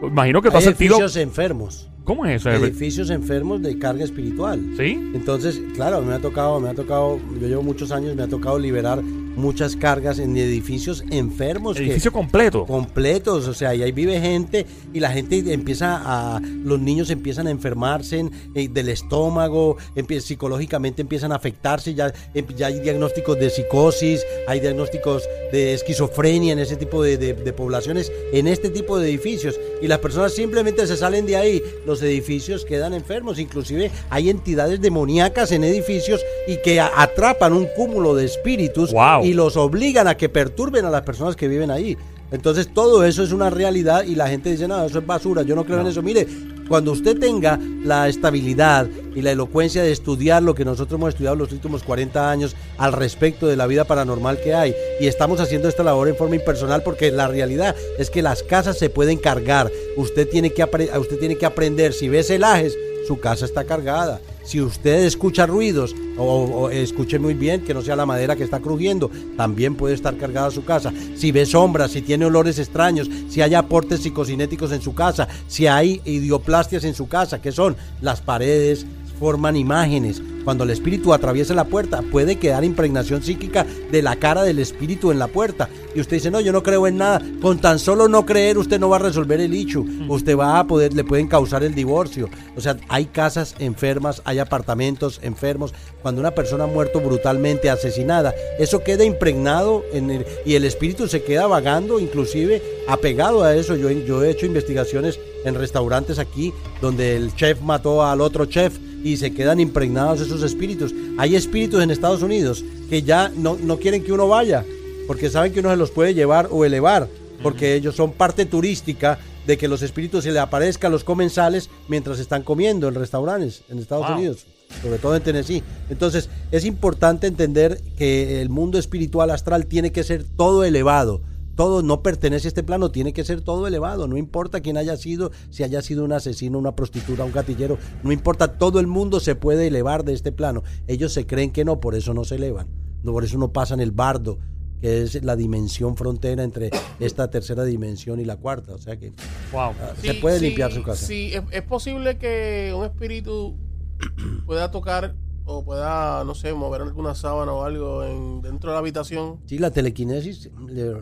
Imagino 0.02 0.40
que 0.40 0.48
tú 0.48 0.56
Hay 0.56 0.58
has 0.58 0.64
sentido. 0.64 0.96
edificios 0.96 1.16
enfermos, 1.22 1.90
¿Cómo 2.04 2.24
es 2.24 2.40
eso? 2.40 2.50
edificios 2.50 3.10
enfermos 3.10 3.60
de 3.62 3.78
carga 3.78 4.02
espiritual. 4.02 4.58
¿Sí? 4.78 5.10
Entonces, 5.14 5.60
claro, 5.74 6.00
me 6.02 6.14
ha 6.14 6.18
tocado, 6.18 6.58
me 6.58 6.70
ha 6.70 6.74
tocado, 6.74 7.18
yo 7.38 7.46
llevo 7.48 7.62
muchos 7.62 7.92
años, 7.92 8.16
me 8.16 8.22
ha 8.22 8.28
tocado 8.28 8.58
liberar 8.58 8.98
muchas 9.36 9.76
cargas 9.76 10.18
en 10.18 10.36
edificios 10.36 11.04
enfermos. 11.10 11.76
que- 11.76 11.84
Edificio 11.84 12.12
completo. 12.12 12.66
completos, 12.66 13.46
o 13.48 13.54
sea, 13.54 13.74
y 13.74 13.82
ahí 13.82 13.92
vive 13.92 14.20
gente 14.20 14.66
y 14.92 15.00
la 15.00 15.10
gente 15.10 15.42
empieza 15.52 16.00
a, 16.04 16.40
los 16.40 16.80
niños 16.80 17.10
empiezan 17.10 17.46
a 17.46 17.50
enfermarse 17.50 18.24
eh, 18.54 18.68
del 18.68 18.88
estómago, 18.88 19.76
psicológicamente 20.20 21.02
empiezan 21.02 21.32
a 21.32 21.36
afectarse, 21.36 21.94
ya, 21.94 22.12
em- 22.34 22.46
ya 22.56 22.66
hay 22.68 22.80
diagnósticos 22.80 23.38
de 23.38 23.50
psicosis, 23.50 24.24
hay 24.46 24.60
diagnósticos 24.60 25.22
de 25.52 25.74
esquizofrenia 25.74 26.52
en 26.52 26.58
ese 26.58 26.76
tipo 26.76 27.02
de, 27.02 27.16
de- 27.16 27.34
de 27.34 27.52
poblaciones, 27.52 28.12
en 28.32 28.46
este 28.46 28.70
tipo 28.70 28.98
de 28.98 29.08
edificios, 29.08 29.58
y 29.82 29.86
las 29.88 29.98
personas 29.98 30.32
simplemente 30.34 30.86
se 30.86 30.96
salen 30.96 31.26
de 31.26 31.36
ahí, 31.36 31.62
los 31.86 32.02
edificios 32.02 32.64
quedan 32.64 32.94
enfermos, 32.94 33.38
inclusive 33.38 33.90
hay 34.10 34.30
entidades 34.30 34.80
demoníacas 34.80 35.52
en 35.52 35.64
edificios 35.64 36.20
y 36.46 36.56
que 36.58 36.80
atrapan 36.80 37.52
un 37.52 37.66
cúmulo 37.76 38.14
de 38.14 38.24
espíritus 38.26 38.92
Wow. 38.92 39.19
Y 39.22 39.32
los 39.34 39.56
obligan 39.56 40.08
a 40.08 40.16
que 40.16 40.28
perturben 40.28 40.84
a 40.84 40.90
las 40.90 41.02
personas 41.02 41.36
que 41.36 41.48
viven 41.48 41.70
ahí. 41.70 41.96
Entonces 42.32 42.72
todo 42.72 43.04
eso 43.04 43.22
es 43.22 43.32
una 43.32 43.50
realidad 43.50 44.04
y 44.04 44.14
la 44.14 44.28
gente 44.28 44.50
dice, 44.50 44.68
no, 44.68 44.84
eso 44.84 45.00
es 45.00 45.06
basura, 45.06 45.42
yo 45.42 45.56
no 45.56 45.64
creo 45.64 45.80
en 45.80 45.88
eso. 45.88 46.02
Mire, 46.02 46.26
cuando 46.68 46.92
usted 46.92 47.18
tenga 47.18 47.58
la 47.82 48.08
estabilidad 48.08 48.88
y 49.16 49.22
la 49.22 49.32
elocuencia 49.32 49.82
de 49.82 49.90
estudiar 49.90 50.40
lo 50.40 50.54
que 50.54 50.64
nosotros 50.64 50.96
hemos 50.96 51.08
estudiado 51.08 51.34
los 51.34 51.50
últimos 51.50 51.82
40 51.82 52.30
años 52.30 52.54
al 52.78 52.92
respecto 52.92 53.48
de 53.48 53.56
la 53.56 53.66
vida 53.66 53.84
paranormal 53.84 54.40
que 54.40 54.54
hay, 54.54 54.72
y 55.00 55.08
estamos 55.08 55.40
haciendo 55.40 55.68
esta 55.68 55.82
labor 55.82 56.08
en 56.08 56.14
forma 56.14 56.36
impersonal 56.36 56.84
porque 56.84 57.10
la 57.10 57.26
realidad 57.26 57.74
es 57.98 58.08
que 58.08 58.22
las 58.22 58.44
casas 58.44 58.78
se 58.78 58.88
pueden 58.88 59.18
cargar, 59.18 59.68
usted 59.96 60.28
tiene 60.28 60.50
que, 60.50 60.62
usted 60.62 61.18
tiene 61.18 61.36
que 61.36 61.46
aprender, 61.46 61.92
si 61.92 62.08
ve 62.08 62.22
celajes, 62.22 62.78
su 63.08 63.18
casa 63.18 63.46
está 63.46 63.64
cargada. 63.64 64.20
Si 64.44 64.60
usted 64.60 65.04
escucha 65.04 65.46
ruidos, 65.46 65.94
o, 66.16 66.70
escuche 66.70 67.18
muy 67.18 67.34
bien 67.34 67.62
que 67.62 67.74
no 67.74 67.82
sea 67.82 67.96
la 67.96 68.06
madera 68.06 68.36
que 68.36 68.44
está 68.44 68.60
crujiendo, 68.60 69.10
también 69.36 69.74
puede 69.74 69.94
estar 69.94 70.16
cargada 70.16 70.50
su 70.50 70.64
casa. 70.64 70.92
Si 71.14 71.32
ve 71.32 71.46
sombras, 71.46 71.92
si 71.92 72.02
tiene 72.02 72.26
olores 72.26 72.58
extraños, 72.58 73.08
si 73.28 73.42
hay 73.42 73.54
aportes 73.54 74.00
psicocinéticos 74.00 74.72
en 74.72 74.82
su 74.82 74.94
casa, 74.94 75.28
si 75.48 75.66
hay 75.66 76.00
idioplastias 76.04 76.84
en 76.84 76.94
su 76.94 77.08
casa, 77.08 77.40
que 77.40 77.52
son 77.52 77.76
las 78.00 78.20
paredes, 78.20 78.86
forman 79.18 79.56
imágenes. 79.56 80.22
Cuando 80.44 80.64
el 80.64 80.70
espíritu 80.70 81.12
atraviesa 81.12 81.54
la 81.54 81.64
puerta, 81.64 82.02
puede 82.02 82.36
quedar 82.36 82.64
impregnación 82.64 83.22
psíquica 83.22 83.66
de 83.90 84.02
la 84.02 84.16
cara 84.16 84.42
del 84.42 84.58
espíritu 84.58 85.10
en 85.10 85.18
la 85.18 85.28
puerta. 85.28 85.68
Y 85.94 86.00
usted 86.00 86.16
dice, 86.16 86.30
no, 86.30 86.40
yo 86.40 86.52
no 86.52 86.62
creo 86.62 86.86
en 86.86 86.98
nada. 86.98 87.20
Con 87.42 87.58
tan 87.58 87.78
solo 87.78 88.08
no 88.08 88.24
creer, 88.24 88.58
usted 88.58 88.78
no 88.78 88.88
va 88.88 88.96
a 88.96 89.00
resolver 89.00 89.40
el 89.40 89.54
hecho. 89.54 89.84
Usted 90.08 90.36
va 90.36 90.58
a 90.58 90.66
poder, 90.66 90.94
le 90.94 91.04
pueden 91.04 91.28
causar 91.28 91.64
el 91.64 91.74
divorcio. 91.74 92.28
O 92.56 92.60
sea, 92.60 92.76
hay 92.88 93.06
casas 93.06 93.54
enfermas, 93.58 94.22
hay 94.24 94.38
apartamentos 94.38 95.20
enfermos. 95.22 95.74
Cuando 96.02 96.20
una 96.20 96.30
persona 96.30 96.64
ha 96.64 96.68
muerto 96.68 97.00
brutalmente 97.00 97.70
asesinada, 97.70 98.34
eso 98.58 98.82
queda 98.82 99.04
impregnado 99.04 99.84
en 99.92 100.10
el, 100.10 100.26
y 100.46 100.54
el 100.54 100.64
espíritu 100.64 101.08
se 101.08 101.22
queda 101.22 101.46
vagando, 101.46 102.00
inclusive 102.00 102.62
apegado 102.88 103.42
a 103.42 103.54
eso. 103.54 103.76
Yo, 103.76 103.90
yo 103.90 104.22
he 104.22 104.30
hecho 104.30 104.46
investigaciones 104.46 105.18
en 105.44 105.54
restaurantes 105.54 106.18
aquí 106.18 106.52
donde 106.80 107.16
el 107.16 107.34
chef 107.34 107.60
mató 107.60 108.04
al 108.04 108.20
otro 108.20 108.46
chef 108.46 108.78
y 109.02 109.16
se 109.16 109.32
quedan 109.32 109.60
impregnados 109.60 110.20
esos 110.20 110.42
espíritus. 110.42 110.94
Hay 111.18 111.36
espíritus 111.36 111.82
en 111.82 111.90
Estados 111.90 112.22
Unidos 112.22 112.64
que 112.88 113.02
ya 113.02 113.30
no, 113.34 113.56
no 113.60 113.78
quieren 113.78 114.04
que 114.04 114.12
uno 114.12 114.28
vaya 114.28 114.64
porque 115.06 115.30
saben 115.30 115.52
que 115.52 115.60
uno 115.60 115.70
se 115.70 115.76
los 115.76 115.90
puede 115.90 116.14
llevar 116.14 116.48
o 116.50 116.64
elevar 116.64 117.08
porque 117.42 117.74
ellos 117.74 117.96
son 117.96 118.12
parte 118.12 118.46
turística 118.46 119.18
de 119.46 119.56
que 119.56 119.68
los 119.68 119.82
espíritus 119.82 120.24
se 120.24 120.32
le 120.32 120.38
aparezcan 120.38 120.90
a 120.90 120.92
los 120.92 121.04
comensales 121.04 121.70
mientras 121.88 122.18
están 122.18 122.42
comiendo 122.42 122.88
en 122.88 122.94
restaurantes 122.94 123.62
en 123.68 123.78
Estados 123.78 124.10
Unidos, 124.10 124.46
sobre 124.82 124.98
todo 124.98 125.16
en 125.16 125.22
Tennessee. 125.22 125.62
Entonces, 125.88 126.28
es 126.50 126.64
importante 126.64 127.26
entender 127.26 127.80
que 127.96 128.42
el 128.42 128.50
mundo 128.50 128.78
espiritual 128.78 129.30
astral 129.30 129.66
tiene 129.66 129.92
que 129.92 130.04
ser 130.04 130.24
todo 130.24 130.64
elevado 130.64 131.22
todo 131.54 131.82
no 131.82 132.02
pertenece 132.02 132.46
a 132.46 132.50
este 132.50 132.62
plano, 132.62 132.90
tiene 132.90 133.12
que 133.12 133.24
ser 133.24 133.40
todo 133.40 133.66
elevado, 133.66 134.08
no 134.08 134.16
importa 134.16 134.60
quién 134.60 134.76
haya 134.76 134.96
sido, 134.96 135.30
si 135.50 135.62
haya 135.62 135.82
sido 135.82 136.04
un 136.04 136.12
asesino, 136.12 136.58
una 136.58 136.74
prostituta, 136.74 137.24
un 137.24 137.32
gatillero, 137.32 137.78
no 138.02 138.12
importa, 138.12 138.58
todo 138.58 138.80
el 138.80 138.86
mundo 138.86 139.20
se 139.20 139.34
puede 139.34 139.66
elevar 139.66 140.04
de 140.04 140.12
este 140.12 140.32
plano. 140.32 140.62
Ellos 140.86 141.12
se 141.12 141.26
creen 141.26 141.50
que 141.50 141.64
no, 141.64 141.80
por 141.80 141.94
eso 141.94 142.14
no 142.14 142.24
se 142.24 142.36
elevan, 142.36 142.68
no, 143.02 143.12
por 143.12 143.24
eso 143.24 143.38
no 143.38 143.52
pasan 143.52 143.80
el 143.80 143.92
bardo, 143.92 144.38
que 144.80 145.02
es 145.02 145.22
la 145.22 145.36
dimensión 145.36 145.96
frontera 145.96 146.42
entre 146.42 146.70
esta 146.98 147.28
tercera 147.28 147.64
dimensión 147.64 148.18
y 148.20 148.24
la 148.24 148.36
cuarta, 148.36 148.74
o 148.74 148.78
sea 148.78 148.98
que 148.98 149.12
ah, 149.54 149.72
se 150.00 150.14
puede 150.14 150.40
limpiar 150.40 150.72
su 150.72 150.82
casa. 150.82 151.06
Sí, 151.06 151.32
es 151.50 151.62
posible 151.62 152.16
que 152.16 152.72
un 152.76 152.84
espíritu 152.84 153.56
pueda 154.46 154.70
tocar 154.70 155.14
o 155.44 155.64
pueda, 155.64 156.24
no 156.24 156.34
sé, 156.34 156.52
mover 156.52 156.82
alguna 156.82 157.14
sábana 157.14 157.52
o 157.52 157.64
algo 157.64 158.04
en, 158.04 158.42
dentro 158.42 158.70
de 158.70 158.74
la 158.74 158.80
habitación. 158.80 159.38
Sí, 159.46 159.58
la 159.58 159.70
telequinesis, 159.70 160.50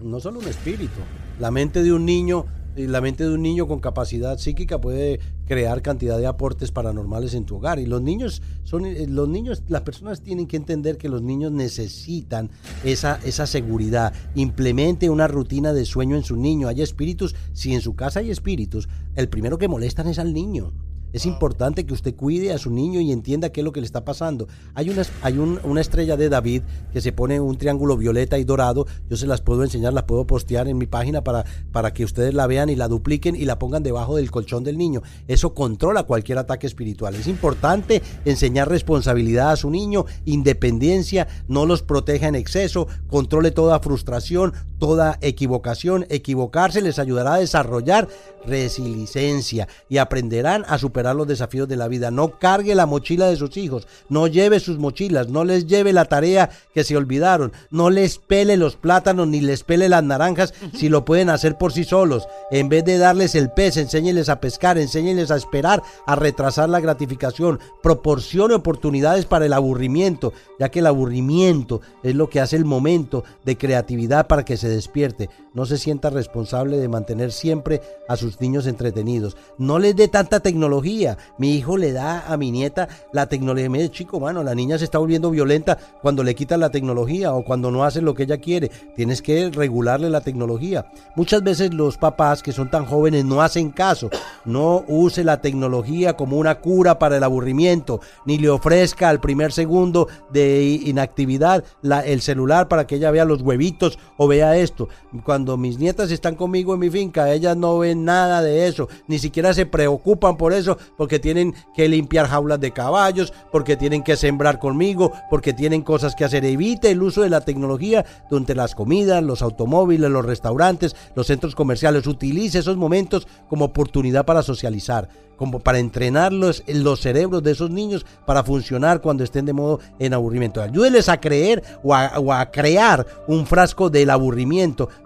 no 0.02 0.20
solo 0.20 0.40
un 0.40 0.48
espíritu, 0.48 1.00
la 1.38 1.50
mente 1.50 1.82
de 1.82 1.92
un 1.92 2.04
niño, 2.04 2.46
la 2.76 3.00
mente 3.00 3.24
de 3.24 3.30
un 3.30 3.42
niño 3.42 3.66
con 3.66 3.80
capacidad 3.80 4.38
psíquica 4.38 4.80
puede 4.80 5.20
crear 5.46 5.82
cantidad 5.82 6.18
de 6.18 6.26
aportes 6.26 6.70
paranormales 6.70 7.34
en 7.34 7.44
tu 7.44 7.56
hogar. 7.56 7.78
Y 7.78 7.86
los 7.86 8.02
niños 8.02 8.42
son, 8.62 8.86
eh, 8.86 9.06
los 9.08 9.28
niños, 9.28 9.62
las 9.68 9.82
personas 9.82 10.20
tienen 10.20 10.46
que 10.46 10.56
entender 10.56 10.98
que 10.98 11.08
los 11.08 11.22
niños 11.22 11.50
necesitan 11.50 12.50
esa, 12.84 13.18
esa 13.24 13.46
seguridad. 13.46 14.12
Implemente 14.34 15.10
una 15.10 15.26
rutina 15.26 15.72
de 15.72 15.84
sueño 15.84 16.16
en 16.16 16.22
su 16.22 16.36
niño. 16.36 16.68
Hay 16.68 16.82
espíritus, 16.82 17.34
si 17.52 17.74
en 17.74 17.80
su 17.80 17.96
casa 17.96 18.20
hay 18.20 18.30
espíritus, 18.30 18.88
el 19.16 19.28
primero 19.28 19.58
que 19.58 19.68
molestan 19.68 20.06
es 20.06 20.18
al 20.18 20.32
niño. 20.32 20.72
Es 21.12 21.26
importante 21.26 21.86
que 21.86 21.94
usted 21.94 22.14
cuide 22.14 22.52
a 22.52 22.58
su 22.58 22.70
niño 22.70 23.00
y 23.00 23.12
entienda 23.12 23.50
qué 23.50 23.60
es 23.60 23.64
lo 23.64 23.72
que 23.72 23.80
le 23.80 23.86
está 23.86 24.04
pasando. 24.04 24.46
Hay 24.74 24.90
una, 24.90 25.02
hay 25.22 25.38
una 25.38 25.80
estrella 25.80 26.16
de 26.16 26.28
David 26.28 26.62
que 26.92 27.00
se 27.00 27.12
pone 27.12 27.40
un 27.40 27.56
triángulo 27.56 27.96
violeta 27.96 28.38
y 28.38 28.44
dorado. 28.44 28.86
Yo 29.08 29.16
se 29.16 29.26
las 29.26 29.40
puedo 29.40 29.64
enseñar, 29.64 29.92
las 29.92 30.04
puedo 30.04 30.26
postear 30.26 30.68
en 30.68 30.78
mi 30.78 30.86
página 30.86 31.24
para, 31.24 31.44
para 31.72 31.92
que 31.92 32.04
ustedes 32.04 32.34
la 32.34 32.46
vean 32.46 32.68
y 32.68 32.76
la 32.76 32.88
dupliquen 32.88 33.36
y 33.36 33.44
la 33.44 33.58
pongan 33.58 33.82
debajo 33.82 34.16
del 34.16 34.30
colchón 34.30 34.64
del 34.64 34.76
niño. 34.76 35.02
Eso 35.26 35.54
controla 35.54 36.04
cualquier 36.04 36.38
ataque 36.38 36.66
espiritual. 36.66 37.14
Es 37.14 37.26
importante 37.26 38.02
enseñar 38.24 38.68
responsabilidad 38.68 39.52
a 39.52 39.56
su 39.56 39.70
niño, 39.70 40.04
independencia, 40.24 41.26
no 41.48 41.66
los 41.66 41.82
proteja 41.82 42.28
en 42.28 42.34
exceso, 42.34 42.86
controle 43.06 43.50
toda 43.50 43.80
frustración, 43.80 44.52
toda 44.78 45.18
equivocación. 45.20 46.06
Equivocarse 46.08 46.80
les 46.80 46.98
ayudará 46.98 47.34
a 47.34 47.38
desarrollar 47.38 48.08
resiliencia 48.46 49.68
y 49.88 49.98
aprenderán 49.98 50.64
a 50.68 50.78
superar 50.78 51.14
los 51.16 51.26
desafíos 51.26 51.68
de 51.68 51.76
la 51.76 51.88
vida. 51.88 52.10
No 52.10 52.38
cargue 52.38 52.74
la 52.74 52.86
mochila 52.86 53.26
de 53.26 53.36
sus 53.36 53.56
hijos, 53.56 53.86
no 54.08 54.26
lleve 54.26 54.60
sus 54.60 54.78
mochilas, 54.78 55.28
no 55.28 55.44
les 55.44 55.66
lleve 55.66 55.92
la 55.92 56.06
tarea 56.06 56.50
que 56.72 56.84
se 56.84 56.96
olvidaron, 56.96 57.52
no 57.70 57.90
les 57.90 58.18
pele 58.18 58.56
los 58.56 58.76
plátanos 58.76 59.28
ni 59.28 59.40
les 59.40 59.64
pele 59.64 59.88
las 59.88 60.04
naranjas 60.04 60.54
si 60.74 60.88
lo 60.88 61.04
pueden 61.04 61.30
hacer 61.30 61.56
por 61.56 61.72
sí 61.72 61.84
solos. 61.84 62.28
En 62.50 62.68
vez 62.68 62.84
de 62.84 62.98
darles 62.98 63.34
el 63.34 63.50
pez, 63.50 63.76
enséñeles 63.76 64.28
a 64.28 64.40
pescar, 64.40 64.78
enséñeles 64.78 65.30
a 65.30 65.36
esperar, 65.36 65.82
a 66.06 66.16
retrasar 66.16 66.68
la 66.68 66.80
gratificación, 66.80 67.60
proporcione 67.82 68.54
oportunidades 68.54 69.26
para 69.26 69.46
el 69.46 69.52
aburrimiento, 69.52 70.32
ya 70.58 70.70
que 70.70 70.80
el 70.80 70.86
aburrimiento 70.86 71.80
es 72.02 72.14
lo 72.14 72.28
que 72.30 72.40
hace 72.40 72.56
el 72.56 72.64
momento 72.64 73.24
de 73.44 73.56
creatividad 73.56 74.26
para 74.26 74.44
que 74.44 74.56
se 74.56 74.67
despierte. 74.68 75.30
No 75.54 75.66
se 75.66 75.78
sienta 75.78 76.10
responsable 76.10 76.78
de 76.78 76.88
mantener 76.88 77.32
siempre 77.32 77.80
a 78.08 78.16
sus 78.16 78.40
niños 78.40 78.66
entretenidos. 78.66 79.36
No 79.58 79.78
les 79.78 79.96
dé 79.96 80.08
tanta 80.08 80.40
tecnología. 80.40 81.18
Mi 81.38 81.54
hijo 81.54 81.76
le 81.76 81.92
da 81.92 82.32
a 82.32 82.36
mi 82.36 82.50
nieta 82.50 82.88
la 83.12 83.26
tecnología. 83.26 83.70
Me 83.70 83.78
dice, 83.78 83.90
chico, 83.90 84.20
mano, 84.20 84.42
la 84.42 84.54
niña 84.54 84.78
se 84.78 84.84
está 84.84 84.98
volviendo 84.98 85.30
violenta 85.30 85.78
cuando 86.00 86.22
le 86.22 86.34
quitan 86.34 86.60
la 86.60 86.70
tecnología 86.70 87.32
o 87.34 87.44
cuando 87.44 87.70
no 87.70 87.84
hace 87.84 88.00
lo 88.00 88.14
que 88.14 88.24
ella 88.24 88.38
quiere. 88.38 88.70
Tienes 88.94 89.22
que 89.22 89.50
regularle 89.50 90.10
la 90.10 90.20
tecnología. 90.20 90.90
Muchas 91.16 91.42
veces 91.42 91.74
los 91.74 91.96
papás 91.96 92.42
que 92.42 92.52
son 92.52 92.70
tan 92.70 92.86
jóvenes 92.86 93.24
no 93.24 93.42
hacen 93.42 93.70
caso. 93.70 94.10
No 94.44 94.84
use 94.86 95.24
la 95.24 95.40
tecnología 95.40 96.16
como 96.16 96.38
una 96.38 96.60
cura 96.60 96.98
para 96.98 97.16
el 97.16 97.24
aburrimiento, 97.24 98.00
ni 98.26 98.38
le 98.38 98.50
ofrezca 98.50 99.08
al 99.08 99.20
primer 99.20 99.52
segundo 99.52 100.08
de 100.32 100.62
inactividad 100.62 101.64
el 102.04 102.20
celular 102.20 102.68
para 102.68 102.86
que 102.86 102.96
ella 102.96 103.10
vea 103.10 103.24
los 103.24 103.42
huevitos 103.42 103.98
o 104.16 104.28
vea 104.28 104.56
esto. 104.62 104.88
Cuando 105.24 105.56
mis 105.56 105.78
nietas 105.78 106.10
están 106.10 106.34
conmigo 106.34 106.74
en 106.74 106.80
mi 106.80 106.90
finca, 106.90 107.32
ellas 107.32 107.56
no 107.56 107.78
ven 107.78 108.04
nada 108.04 108.42
de 108.42 108.66
eso, 108.66 108.88
ni 109.06 109.18
siquiera 109.18 109.54
se 109.54 109.66
preocupan 109.66 110.36
por 110.36 110.52
eso, 110.52 110.78
porque 110.96 111.18
tienen 111.18 111.54
que 111.74 111.88
limpiar 111.88 112.26
jaulas 112.26 112.60
de 112.60 112.72
caballos, 112.72 113.32
porque 113.50 113.76
tienen 113.76 114.02
que 114.02 114.16
sembrar 114.16 114.58
conmigo, 114.58 115.12
porque 115.30 115.52
tienen 115.52 115.82
cosas 115.82 116.14
que 116.14 116.24
hacer. 116.24 116.44
Evite 116.44 116.90
el 116.90 117.02
uso 117.02 117.22
de 117.22 117.30
la 117.30 117.40
tecnología 117.40 118.04
durante 118.30 118.54
las 118.54 118.74
comidas, 118.74 119.22
los 119.22 119.42
automóviles, 119.42 120.10
los 120.10 120.24
restaurantes, 120.24 120.96
los 121.14 121.26
centros 121.26 121.54
comerciales. 121.54 122.06
Utilice 122.06 122.58
esos 122.58 122.76
momentos 122.76 123.26
como 123.48 123.66
oportunidad 123.66 124.24
para 124.24 124.42
socializar 124.42 125.08
como 125.38 125.60
para 125.60 125.78
entrenar 125.78 126.32
los, 126.32 126.64
los, 126.66 127.00
cerebros 127.00 127.42
de 127.42 127.52
esos 127.52 127.70
niños 127.70 128.04
para 128.26 128.42
funcionar 128.42 129.00
cuando 129.00 129.22
estén 129.22 129.46
de 129.46 129.52
modo 129.52 129.78
en 129.98 130.12
aburrimiento. 130.12 130.60
Ayúdenles 130.60 131.08
a 131.08 131.20
creer 131.20 131.62
o 131.82 131.94
a, 131.94 132.18
o 132.18 132.32
a, 132.32 132.50
crear 132.50 133.06
un 133.28 133.46
frasco 133.46 133.88
del 133.88 134.10
aburrimiento 134.10 134.47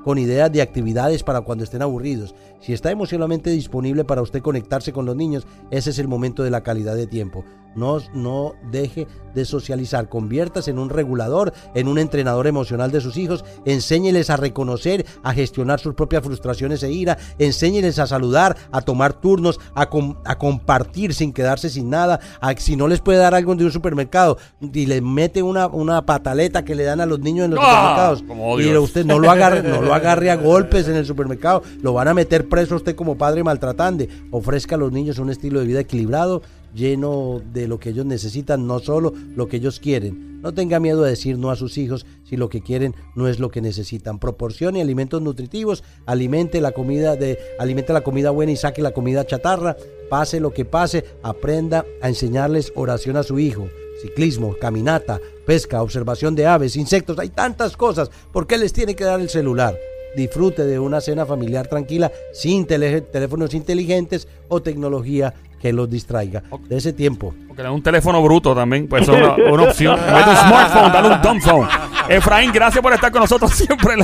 con 0.05 0.19
ideas 0.19 0.51
de 0.53 0.63
actividades 0.63 1.23
para 1.23 1.41
cuando 1.41 1.65
estén 1.65 1.83
aburridos. 1.83 2.35
Si 2.63 2.73
está 2.73 2.93
emocionalmente 2.93 3.51
disponible 3.51 4.05
para 4.05 4.23
usted 4.23 4.41
conectarse 4.41 4.93
con 4.93 5.05
los 5.05 5.17
niños, 5.17 5.49
ese 5.73 5.91
es 5.91 5.99
el 5.99 6.07
momento 6.07 6.45
de 6.45 6.51
la 6.51 6.63
calidad 6.63 6.95
de 6.95 7.09
tiempo. 7.09 7.45
No, 7.75 7.99
no 8.15 8.55
deje 8.71 9.09
de 9.35 9.45
socializar, 9.47 10.09
conviértase 10.09 10.71
en 10.71 10.79
un 10.79 10.91
regulador, 10.91 11.55
en 11.75 11.89
un 11.89 11.99
entrenador 11.99 12.47
emocional 12.47 12.93
de 12.93 13.01
sus 13.01 13.17
hijos, 13.17 13.45
enséñeles 13.65 14.29
a 14.29 14.37
reconocer, 14.37 15.07
a 15.23 15.33
gestionar 15.33 15.81
sus 15.81 15.95
propias 15.95 16.23
frustraciones 16.23 16.83
e 16.83 16.93
ira, 16.93 17.17
enséñeles 17.39 17.99
a 17.99 18.07
saludar, 18.07 18.57
a 18.71 18.83
tomar 18.83 19.15
turnos, 19.15 19.59
a, 19.75 19.89
a 20.25 20.39
compartir 20.39 21.15
sin 21.15 21.33
quedarse 21.33 21.71
sin 21.71 21.89
nada, 21.89 22.21
a, 22.41 22.55
si 22.57 22.77
no 22.77 22.89
les 22.89 23.01
puede 23.01 23.19
dar 23.19 23.35
algo 23.35 23.55
de 23.55 23.65
un 23.65 23.73
supermercado 23.73 24.37
y 24.61 24.87
le 24.87 25.01
mete 25.01 25.43
una, 25.43 25.67
una 25.67 26.05
pataleta 26.05 26.65
que 26.65 26.75
le 26.75 26.85
dan 26.85 27.01
a 27.01 27.07
los 27.07 27.21
niños 27.21 27.47
en 27.47 27.53
los 27.53 27.61
¡Ah! 27.63 28.15
supermercados 28.17 28.65
y 28.65 28.77
usted 28.77 29.07
no 29.07 29.19
lo 29.19 29.31
agarre, 29.31 29.63
no 29.63 29.81
lo 29.81 29.95
agarre 29.95 30.31
a 30.31 30.37
golpes 30.43 30.89
en 30.89 30.97
el 30.97 31.07
supermercado, 31.07 31.63
lo 31.81 31.95
van 31.95 32.09
a 32.09 32.15
meter 32.15 32.49
preso 32.53 32.77
usted 32.77 32.95
como 32.95 33.17
padre 33.17 33.43
maltratante, 33.43 34.11
ofrezca 34.31 34.75
a 34.75 34.79
los 34.79 34.93
niños 34.93 35.19
un 35.19 35.31
estilo 35.31 35.59
de 35.59 35.67
vida 35.67 35.81
equilibrado 35.81 36.43
lleno 36.75 37.41
de 37.51 37.67
lo 37.67 37.81
que 37.81 37.89
ellos 37.89 38.05
necesitan, 38.05 38.67
no 38.67 38.79
solo 38.79 39.15
lo 39.35 39.49
que 39.49 39.57
ellos 39.57 39.81
quieren. 39.81 40.43
No 40.43 40.53
tenga 40.53 40.79
miedo 40.79 41.03
de 41.03 41.09
decir 41.09 41.39
no 41.39 41.51
a 41.51 41.57
sus 41.57 41.79
hijos 41.79 42.05
si 42.25 42.37
lo 42.37 42.51
que 42.51 42.61
quieren 42.61 42.95
no 43.15 43.27
es 43.27 43.39
lo 43.39 43.51
que 43.51 43.63
necesitan. 43.63 44.19
Proporcione 44.19 44.83
alimentos 44.83 45.23
nutritivos, 45.23 45.83
alimente 46.05 46.61
la 46.61 46.73
comida 46.73 47.17
de 47.17 47.39
alimente 47.59 47.95
la 47.95 48.03
comida 48.03 48.29
buena 48.29 48.53
y 48.53 48.57
saque 48.57 48.83
la 48.83 48.93
comida 48.93 49.27
chatarra. 49.27 49.79
Pase 50.11 50.39
lo 50.39 50.53
que 50.53 50.67
pase, 50.67 51.07
aprenda 51.23 51.87
a 52.03 52.11
enseñarles 52.11 52.71
oración 52.77 53.17
a 53.17 53.23
su 53.23 53.39
hijo 53.39 53.67
ciclismo, 54.03 54.57
caminata, 54.61 55.21
pesca, 55.47 55.81
observación 55.81 56.35
de 56.35 56.47
aves, 56.47 56.77
insectos, 56.77 57.19
hay 57.21 57.29
tantas 57.29 57.77
cosas. 57.77 58.11
¿Por 58.33 58.49
qué 58.49 58.59
les 58.59 58.73
tiene 58.73 58.97
que 58.97 59.05
dar 59.05 59.21
el 59.21 59.29
celular? 59.29 59.79
Disfrute 60.17 60.65
de 60.65 60.79
una 60.79 61.01
cena 61.01 61.27
familiar 61.27 61.69
tranquila, 61.69 62.11
sin 62.33 62.67
teléfonos 62.67 63.55
inteligentes 63.55 64.29
o 64.49 64.61
tecnología 64.61 65.35
que 65.63 65.73
los 65.73 65.89
distraiga. 65.89 66.43
De 66.69 66.77
ese 66.77 66.93
tiempo. 66.93 67.33
Porque 67.47 67.63
un 67.63 67.83
teléfono 67.83 68.23
bruto 68.23 68.55
también, 68.55 68.87
pues 68.89 69.05
es 69.05 69.09
una, 69.09 69.37
opción. 69.63 69.99
De 70.07 70.13
un 70.13 70.37
smartphone, 70.37 70.93
dale 70.93 71.15
un 71.15 71.23
dumb 71.23 71.41
phone. 71.41 71.67
Efraín, 72.09 72.51
gracias 72.53 72.83
por 72.83 72.93
estar 72.93 73.13
con 73.13 73.21
nosotros 73.21 73.53
siempre. 73.53 73.95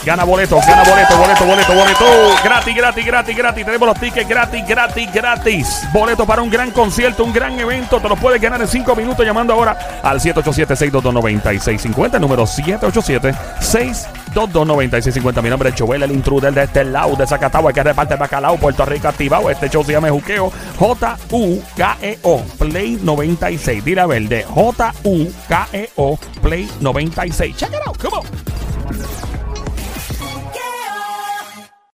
Gana 0.06 0.24
boleto, 0.24 0.60
gana 0.60 0.84
boleto, 0.84 1.18
boleto, 1.18 1.46
boleto, 1.46 1.74
boleto. 1.74 2.06
Gratis, 2.44 2.76
gratis, 2.76 3.04
gratis, 3.04 3.36
gratis. 3.36 3.66
Tenemos 3.66 3.88
los 3.88 4.00
tickets 4.00 4.30
gratis, 4.30 4.64
gratis, 4.68 5.12
gratis. 5.12 5.88
Boleto 5.92 6.28
para 6.28 6.44
un 6.44 6.52
gran 6.52 6.70
concierto, 6.70 7.24
un 7.24 7.34
gran 7.34 7.60
evento. 7.60 8.00
Te 8.00 8.08
lo 8.08 8.16
puedes 8.16 8.40
ganar 8.40 8.62
en 8.62 8.68
5 8.68 8.96
minutos 8.96 9.26
llamando 9.26 9.54
ahora 9.54 10.00
al 10.04 10.20
787-622-9650. 10.20 12.20
Número 12.20 12.44
787-622-9650. 12.44 15.42
Mi 15.42 15.50
nombre 15.50 15.70
es 15.70 15.76
Joel, 15.76 16.04
el 16.04 16.12
intruder 16.12 16.54
de 16.54 16.66
este 16.66 16.84
lado 16.84 17.16
de 17.16 17.26
Zacatau, 17.26 17.74
que 17.74 17.82
reparte 17.82 18.16
bacalao, 18.16 18.58
Puerto 18.58 18.86
Rico 18.86 19.08
activado. 19.08 19.50
Este 19.50 19.70
show 19.70 19.84
se 19.84 19.94
llama 19.94 20.12
Juqueo. 20.12 20.52
J-U-K-E-O, 20.78 22.44
Play 22.60 23.00
96. 23.02 23.84
Dile 23.84 24.06
verde. 24.06 24.46
J-U-K-E-O, 24.48 26.20
Play 26.44 26.70
96. 26.80 27.58
Check 27.58 27.70
it 27.70 27.88
out, 27.88 27.98
come 27.98 28.18
on. 28.18 28.24